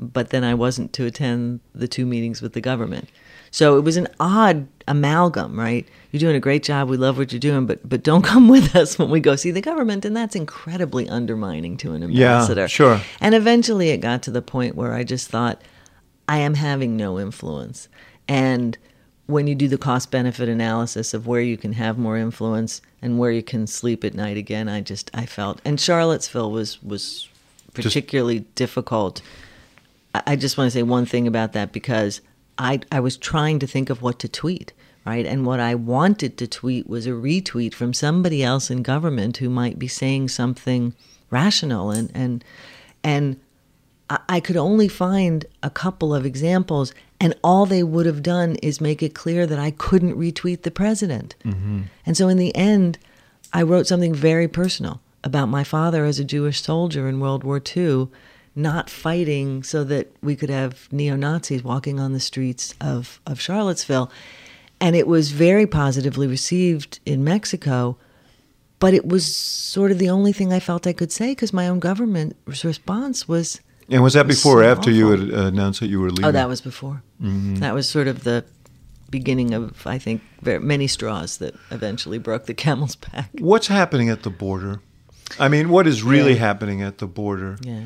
[0.00, 3.08] but then I wasn't to attend the two meetings with the government.
[3.50, 5.86] So it was an odd amalgam, right?
[6.10, 6.88] You're doing a great job.
[6.88, 9.50] We love what you're doing, but but don't come with us when we go see
[9.50, 12.62] the government, and that's incredibly undermining to an ambassador.
[12.62, 13.00] Yeah, sure.
[13.20, 15.60] And eventually, it got to the point where I just thought,
[16.28, 17.88] I am having no influence.
[18.28, 18.78] And
[19.26, 23.18] when you do the cost benefit analysis of where you can have more influence and
[23.18, 27.28] where you can sleep at night again, I just I felt and Charlottesville was was
[27.74, 29.22] particularly difficult.
[30.14, 32.20] I just want to say one thing about that because
[32.58, 34.72] I I was trying to think of what to tweet,
[35.04, 35.24] right?
[35.26, 39.48] And what I wanted to tweet was a retweet from somebody else in government who
[39.48, 40.94] might be saying something
[41.30, 42.44] rational and and
[43.04, 43.36] and
[44.10, 48.56] I- I could only find a couple of examples, and all they would have done
[48.56, 51.36] is make it clear that I couldn't retweet the president.
[51.44, 51.82] Mm-hmm.
[52.04, 52.98] And so, in the end,
[53.52, 57.62] I wrote something very personal about my father as a Jewish soldier in World War
[57.64, 58.08] II,
[58.54, 63.40] not fighting so that we could have neo Nazis walking on the streets of, of
[63.40, 64.10] Charlottesville.
[64.80, 67.96] And it was very positively received in Mexico
[68.80, 71.68] but it was sort of the only thing I felt I could say because my
[71.68, 72.34] own government
[72.64, 76.00] response was, and was that was before or so after you had announced that you
[76.00, 76.24] were leaving?
[76.24, 77.02] oh, that was before.
[77.22, 77.56] Mm-hmm.
[77.56, 78.44] That was sort of the
[79.10, 83.28] beginning of, I think, very, many straws that eventually broke the camel's back.
[83.38, 84.80] What's happening at the border?
[85.38, 86.38] I mean, what is really Yeah.
[86.38, 87.58] happening at the border?
[87.60, 87.82] Yeah.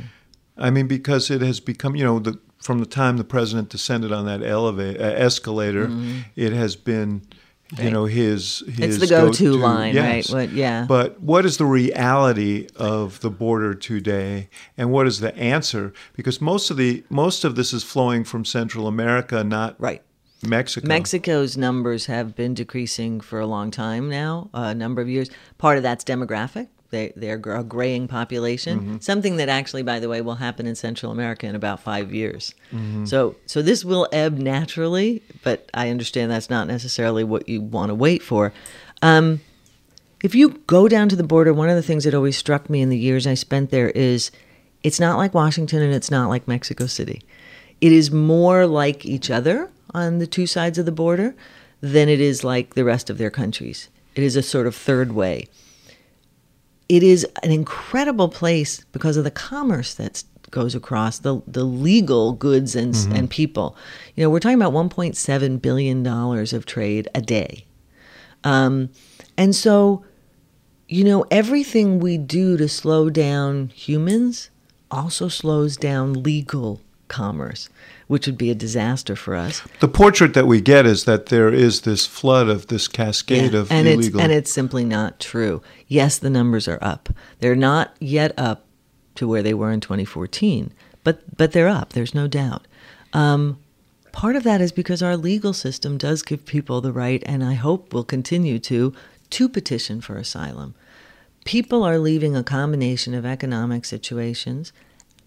[0.56, 4.12] I mean, because it has become, you know, the, from the time the president descended
[4.12, 5.90] on that elevator uh, escalator,
[6.36, 7.28] it has been, you
[7.76, 7.82] Mm-hmm.
[7.84, 7.92] Right.
[7.92, 10.26] know, his his the go-to go-to- line, right?
[10.28, 10.84] What- yeah.
[10.86, 15.92] But what is the reality of the border today, and what is the answer?
[16.14, 20.02] Because most of the most of this is flowing from Central America, not Right.
[20.46, 20.86] Mexico.
[20.86, 25.30] Mexico's numbers have been decreasing for a long time now, a number of years.
[25.56, 26.68] Part of that's demographic.
[26.94, 31.10] They, they're a graying population, something that actually, by the way, will happen in Central
[31.10, 32.54] America in about five years.
[33.04, 37.90] So, so this will ebb naturally, but I understand that's not necessarily what you want
[37.90, 38.52] to wait for.
[39.02, 39.40] Um,
[40.22, 42.80] if you go down to the border, one of the things that always struck me
[42.80, 44.30] in the years I spent there is
[44.82, 47.20] it's not like Washington and it's not like Mexico City.
[47.80, 51.34] It is more like each other on the two sides of the border
[51.80, 53.88] than it is like the rest of their countries.
[54.14, 55.48] It is a sort of third way.
[56.88, 62.32] It is an incredible place because of the commerce that goes across the the legal
[62.32, 63.12] goods and mm-hmm.
[63.14, 63.76] and people.
[64.14, 67.66] You know, we're talking about 1.7 billion dollars of trade a day,
[68.44, 68.90] um,
[69.36, 70.04] and so
[70.88, 74.50] you know everything we do to slow down humans
[74.90, 77.68] also slows down legal commerce
[78.06, 79.62] which would be a disaster for us.
[79.80, 83.60] The portrait that we get is that there is this flood of this cascade yeah,
[83.60, 84.20] of and illegal.
[84.20, 85.62] It's, and it's simply not true.
[85.88, 87.08] Yes, the numbers are up.
[87.40, 88.66] They're not yet up
[89.16, 91.92] to where they were in 2014, but but they're up.
[91.92, 92.66] There's no doubt.
[93.12, 93.58] Um,
[94.12, 97.54] part of that is because our legal system does give people the right, and I
[97.54, 98.92] hope will continue to,
[99.30, 100.74] to petition for asylum.
[101.44, 104.72] People are leaving a combination of economic situations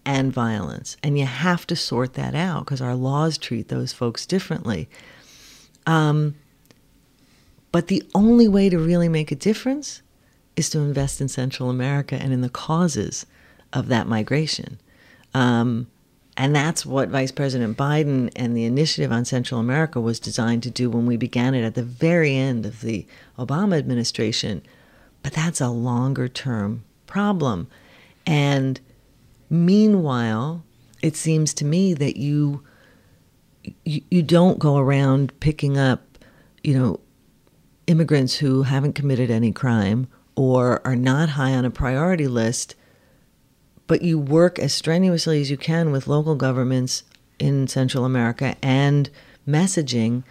[0.07, 0.95] and violence.
[1.03, 4.87] And you have to sort that out because our laws treat those folks differently.
[5.85, 6.35] Um,
[7.73, 10.01] but the only way to really make a difference
[10.55, 13.25] is to invest in Central America and in the causes
[13.73, 14.79] of that migration.
[15.33, 15.87] Um,
[16.37, 20.71] and that's what Vice President Biden and the initiative on Central America was designed to
[20.71, 23.05] do when we began it at the very end of the
[23.37, 24.61] Obama administration.
[25.21, 27.67] But that's a longer term problem.
[28.25, 28.79] And
[29.49, 30.63] Meanwhile,
[31.01, 32.63] it seems to me that you,
[33.85, 36.01] you you don't go around picking up,
[36.63, 36.99] you know,
[37.87, 42.75] immigrants who haven't committed any crime or are not high on a priority list,
[43.87, 47.03] but you work as strenuously as you can with local governments
[47.39, 49.09] in Central America and
[49.47, 50.23] messaging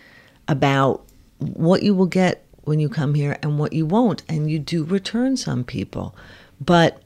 [0.47, 1.05] about
[1.39, 4.23] what you will get when you come here and what you won't.
[4.29, 6.15] And you do return some people.
[6.61, 7.03] But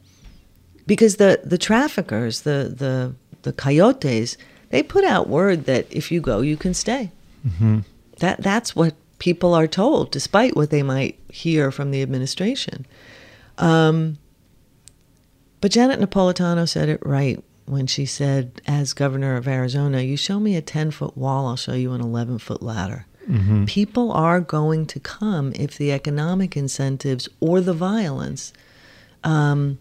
[0.91, 4.37] because the the traffickers, the the the coyotes,
[4.71, 7.13] they put out word that if you go, you can stay.
[7.47, 7.79] Mm-hmm.
[8.19, 12.87] That that's what people are told, despite what they might hear from the administration.
[13.57, 14.19] Um,
[15.61, 20.41] but Janet Napolitano said it right when she said, as governor of Arizona, you show
[20.41, 23.07] me a 10 foot wall, I'll show you an 11 foot ladder.
[23.29, 23.67] Mm-hmm.
[23.67, 28.53] People are going to come if the economic incentives or the violence
[29.23, 29.79] um,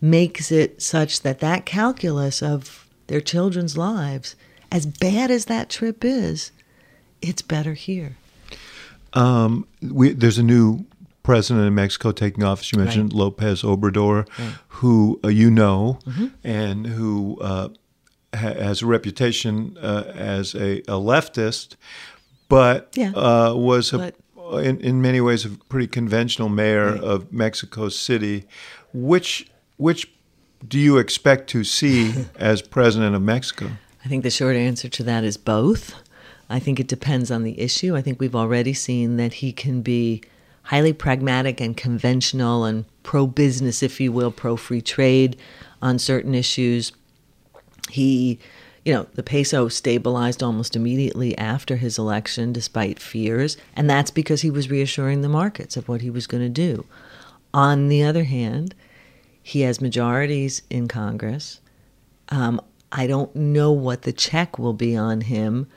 [0.00, 4.36] makes it such that that calculus of their children's lives,
[4.70, 6.50] as bad as that trip is,
[7.22, 8.16] it's better here.
[9.12, 10.84] Um, we, there's a new
[11.22, 12.72] president in Mexico taking office.
[12.72, 13.18] You mentioned right.
[13.18, 14.54] Lopez Obrador, right.
[14.68, 16.26] who uh, you know, mm-hmm.
[16.44, 17.68] and who uh,
[18.34, 21.76] ha- has a reputation uh, as a, a, leftist,
[22.48, 23.10] but yeah.
[23.10, 24.14] Uh, was a, but,
[24.64, 27.00] in, in many ways a pretty conventional mayor right.
[27.00, 28.46] of Mexico City.
[28.92, 30.10] Which which
[30.66, 33.70] do you expect to see as president of Mexico?
[34.04, 35.94] I think the short answer to that is both.
[36.48, 37.96] I think it depends on the issue.
[37.96, 40.22] I think we've already seen that he can be
[40.64, 45.36] highly pragmatic and conventional and pro business, if you will, pro free trade
[45.82, 46.92] on certain issues.
[47.90, 48.38] He,
[48.84, 54.42] you know, the peso stabilized almost immediately after his election, despite fears, and that's because
[54.42, 56.84] he was reassuring the markets of what he was going to do.
[57.54, 58.74] On the other hand,
[59.46, 61.60] he has majorities in Congress.
[62.30, 65.68] Um, I don't know what the check will be on him.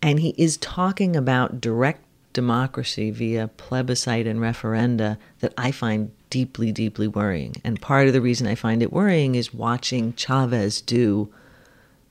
[0.00, 6.72] And he is talking about direct democracy via plebiscite and referenda that I find deeply,
[6.72, 7.56] deeply worrying.
[7.64, 11.30] And part of the reason I find it worrying is watching Chavez do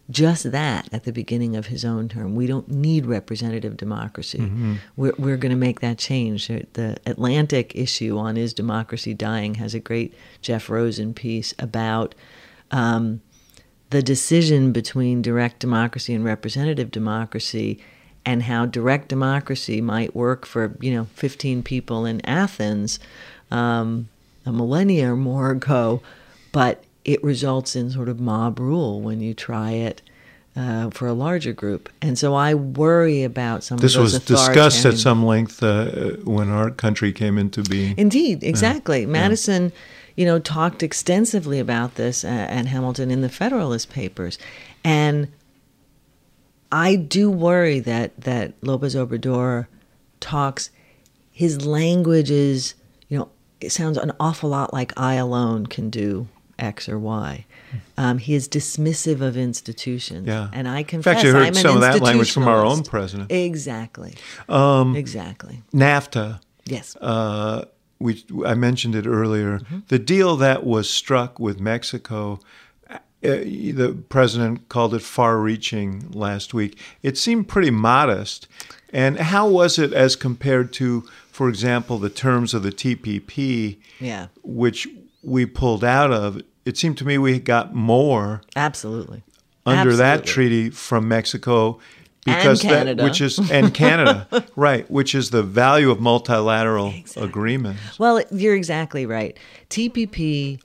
[0.10, 2.36] just that at the beginning of his own term.
[2.36, 4.40] We don't need representative democracy.
[4.40, 4.76] Mm-hmm.
[4.96, 6.48] We're, we're going to make that change.
[6.48, 12.16] The Atlantic issue on Is Democracy Dying has a great Jeff Rosen piece about
[12.72, 13.22] um,
[13.90, 17.80] the decision between direct democracy and representative democracy
[18.26, 23.00] and how direct democracy might work for, you know, 15 people in Athens
[23.52, 24.10] um,
[24.46, 26.02] a millennia or more ago,
[26.52, 30.02] but it results in sort of mob rule when you try it
[30.58, 31.90] uh, for a larger group.
[32.02, 35.64] And so I worry about some this of those This was discussed at some length
[35.64, 35.86] uh,
[36.26, 37.98] when our country came into being.
[37.98, 39.06] Indeed, exactly.
[39.06, 39.70] Uh, Madison, yeah.
[40.18, 44.38] you know, talked extensively about this uh, and Hamilton in the Federalist Papers.
[44.84, 45.30] And
[46.72, 49.68] I do worry that, that Lopez Obrador
[50.20, 50.72] talks,
[51.32, 52.74] his language is,
[53.08, 53.30] you know,
[53.62, 56.28] it sounds an awful lot like I alone can do
[56.60, 57.46] X or Y.
[57.98, 60.28] Um, he is dismissive of institutions.
[60.28, 60.50] Yeah.
[60.54, 62.84] And I confess, In fact, you heard I'm some of that language from our own
[62.84, 63.32] president.
[63.32, 64.16] Exactly.
[64.50, 65.64] Um, exactly.
[65.74, 66.40] NAFTA.
[66.66, 66.96] Yes.
[66.98, 67.66] Uh,
[68.00, 69.60] we I mentioned it earlier.
[69.60, 69.80] Mm-hmm.
[69.88, 72.40] The deal that was struck with Mexico,
[72.90, 76.80] uh, the president called it far-reaching last week.
[77.02, 78.48] It seemed pretty modest.
[78.94, 84.28] And how was it as compared to, for example, the terms of the TPP, yeah.
[84.44, 84.88] which
[85.28, 86.42] we pulled out of?
[86.66, 89.24] It seemed to me we got more absolutely
[89.66, 89.98] under absolutely.
[89.98, 91.80] that treaty from Mexico
[92.26, 92.96] because and Canada.
[92.96, 94.90] That, which is and Canada, right?
[94.90, 97.24] Which is the value of multilateral exactly.
[97.24, 98.00] agreements.
[98.00, 99.38] Well, you're exactly right.
[99.70, 100.62] TPP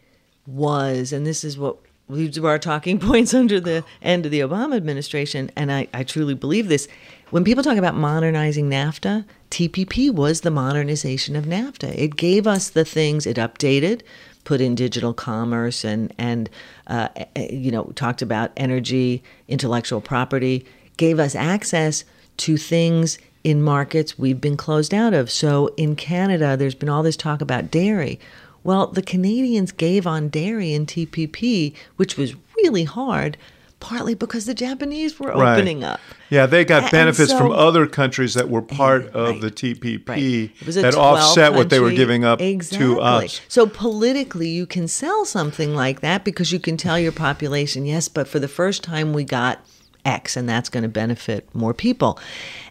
[0.46, 4.40] was, and this is what these were our talking points under the end of the
[4.40, 6.88] Obama administration, and I, I truly believe this.
[7.30, 11.96] When people talk about modernizing NAFTA, TPP was the modernization of NAFTA.
[11.96, 14.02] It gave us the things it updated,
[14.44, 16.48] put in digital commerce, and and
[16.86, 20.64] uh, you know talked about energy, intellectual property
[20.96, 22.04] gave us access
[22.36, 25.30] to things in markets we've been closed out of.
[25.30, 28.20] So in Canada, there's been all this talk about dairy.
[28.64, 33.36] Well, the Canadians gave on dairy in TPP, which was really hard,
[33.82, 35.54] partly because the Japanese were right.
[35.54, 36.00] opening up.
[36.30, 40.08] Yeah, they got benefits so, from other countries that were part right, of the TPP
[40.08, 40.74] right.
[40.74, 42.94] that offset country, what they were giving up exactly.
[42.94, 43.40] to us.
[43.48, 48.08] So politically, you can sell something like that because you can tell your population, yes,
[48.08, 49.66] but for the first time we got
[50.04, 52.20] X, and that's going to benefit more people.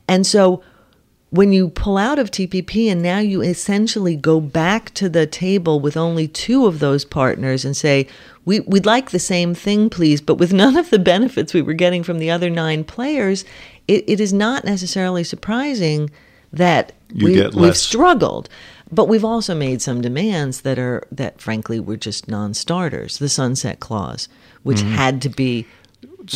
[0.08, 0.64] And so
[1.32, 5.80] when you pull out of TPP and now you essentially go back to the table
[5.80, 8.06] with only two of those partners and say,
[8.44, 11.74] we, would like the same thing, please, but with none of the benefits we were
[11.74, 13.46] getting from the other nine players,
[13.88, 16.12] it, it is not necessarily surprising
[16.52, 18.50] that we, have struggled.
[18.92, 23.20] But we've also made some demands that are that frankly were just non-starters.
[23.20, 24.28] The sunset clause,
[24.64, 24.96] which mm-hmm.
[24.96, 25.66] had to be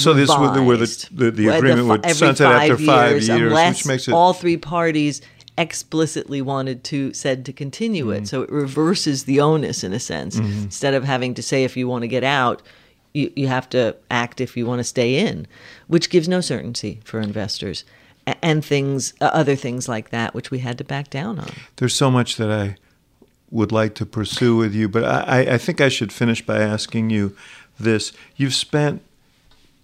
[0.02, 3.86] so this was where the, the, the agreement would sunset after five years, years which
[3.86, 5.22] makes it all three parties
[5.58, 8.24] explicitly wanted to said to continue mm-hmm.
[8.24, 8.28] it.
[8.28, 10.38] So it reverses the onus in a sense.
[10.38, 10.64] Mm-hmm.
[10.64, 12.62] Instead of having to say if you want to get out,
[13.14, 15.48] you, you have to act if you want to stay in,
[15.88, 17.86] which gives no certainty for investors.
[18.42, 21.50] And things, uh, other things like that, which we had to back down on.
[21.76, 22.76] There's so much that I
[23.52, 27.12] would like to pursue with you, but I, I think I should finish by asking
[27.12, 27.38] you
[27.80, 28.14] this.
[28.36, 29.04] You've spent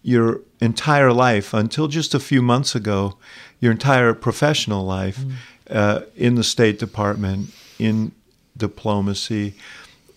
[0.03, 3.17] your entire life until just a few months ago,
[3.59, 5.33] your entire professional life mm.
[5.69, 8.11] uh, in the State Department, in
[8.57, 9.53] diplomacy.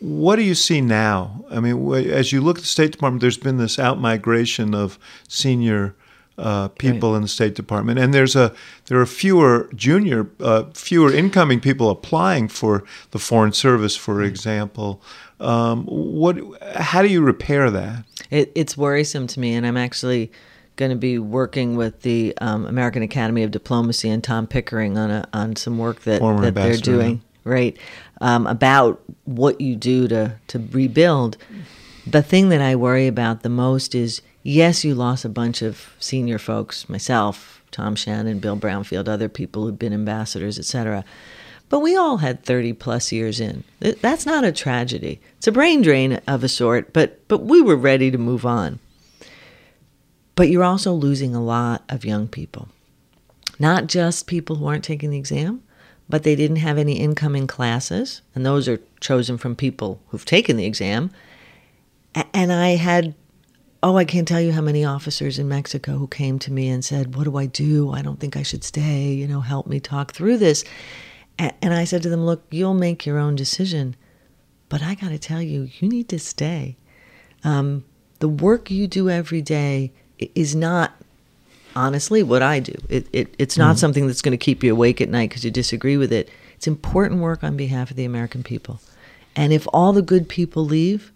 [0.01, 1.45] What do you see now?
[1.51, 5.95] I mean, as you look at the State Department, there's been this outmigration of senior
[6.37, 7.17] uh, people right.
[7.17, 8.53] in the State Department, and there's a
[8.87, 12.83] there are fewer junior, uh, fewer incoming people applying for
[13.13, 15.01] the Foreign Service, for example.
[15.39, 16.37] Um, what?
[16.75, 18.05] How do you repair that?
[18.35, 20.33] It, it's worrisome to me, and I'm actually
[20.77, 25.11] going to be working with the um, American Academy of Diplomacy and Tom Pickering on
[25.11, 27.77] a, on some work that, that they're doing right
[28.21, 31.37] um, about what you do to to rebuild.
[32.07, 35.95] The thing that I worry about the most is yes, you lost a bunch of
[36.01, 41.05] senior folks, myself, Tom Shannon, Bill Brownfield, other people who've been ambassadors, etc.
[41.75, 43.65] But we all had 30 plus years in.
[43.81, 45.21] That's not a tragedy.
[45.39, 48.79] It's a brain drain of a sort, but, but we were ready to move on.
[50.37, 52.69] But you're also losing a lot of young people.
[53.59, 55.65] Not just people who aren't taking the exam,
[56.09, 60.57] but they didn't have any incoming classes, and those are chosen from people who've taken
[60.57, 61.11] the exam.
[62.33, 63.17] And I had,
[63.83, 66.85] oh, I can't tell you how many officers in Mexico who came to me and
[66.85, 67.91] said, What do I do?
[67.91, 69.13] I don't think I should stay.
[69.13, 70.63] You know, help me talk through this.
[71.39, 73.97] And I said to them, Look, you'll make your own decision,
[74.69, 76.77] but I got to tell you, you need to stay.
[77.43, 77.85] Um,
[78.21, 80.93] the work you do every day is not,
[81.75, 82.75] honestly, what I do.
[82.89, 85.45] It, it, it's not mm something that's going to keep you awake at night because
[85.45, 86.31] you disagree with it.
[86.55, 88.81] It's important work on behalf of the American people.
[89.37, 91.13] And if all the good people leave,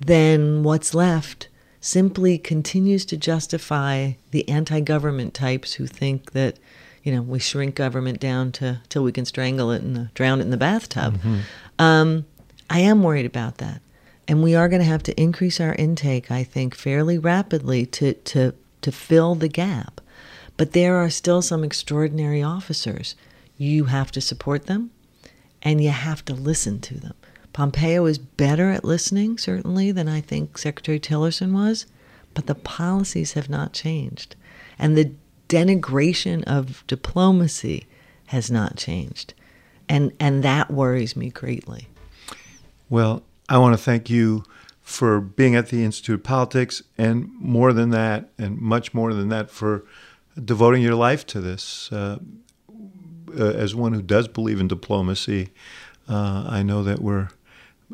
[0.00, 1.48] then what's left
[1.80, 6.58] simply continues to justify the anti government types who think that
[7.04, 10.44] you know, we shrink government down to till we can strangle it and drown it
[10.44, 11.18] in the bathtub.
[11.18, 11.38] Mm-hmm.
[11.78, 12.24] Um,
[12.70, 13.82] I am worried about that,
[14.26, 16.30] and we are going to have to increase our intake.
[16.30, 20.00] I think fairly rapidly to to to fill the gap.
[20.56, 23.16] But there are still some extraordinary officers.
[23.58, 24.90] You have to support them,
[25.62, 27.14] and you have to listen to them.
[27.52, 31.86] Pompeo is better at listening, certainly, than I think Secretary Tillerson was,
[32.34, 34.36] but the policies have not changed.
[34.78, 35.12] And the
[35.48, 37.86] denigration of diplomacy
[38.26, 39.34] has not changed.
[39.88, 41.88] And, and that worries me greatly.
[42.88, 44.44] Well, I want to thank you
[44.80, 49.30] for being at the Institute of Politics, and more than that, and much more than
[49.30, 49.84] that, for
[50.42, 51.90] devoting your life to this.
[51.90, 52.18] Uh,
[53.38, 55.48] uh, as one who does believe in diplomacy,
[56.08, 57.30] uh, I know that we're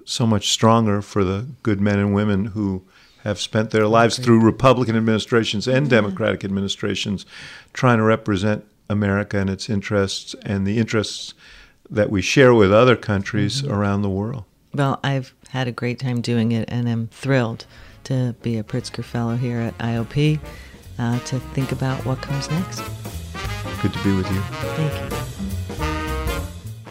[0.05, 2.85] so much stronger for the good men and women who
[3.25, 7.27] have spent their lives through Republican administrations and Democratic administrations
[7.73, 11.35] trying to represent America and its interests and the interests
[11.89, 13.73] that we share with other countries mm-hmm.
[13.73, 14.45] around the world.
[14.75, 17.67] Well, I've had a great time doing it and I'm thrilled
[18.05, 20.41] to be a Pritzker Fellow here at IOP
[20.99, 22.83] uh, to think about what comes next.
[23.83, 24.41] Good to be with you.
[24.41, 25.17] Thank you.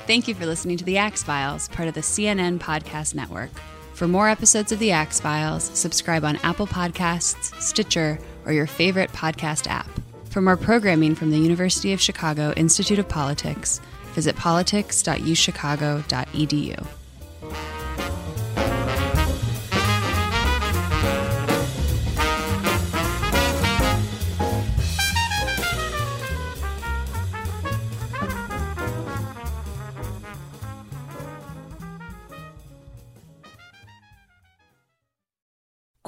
[0.07, 3.51] Thank you for listening to The Axe Files, part of the CNN Podcast Network.
[3.99, 9.11] For more episodes of The Axe Files, subscribe on Apple Podcasts, Stitcher, or your favorite
[9.11, 9.89] podcast app.
[10.29, 13.81] For more programming from the University of Chicago Institute of Politics,
[14.13, 16.87] visit politics.uchicago.edu.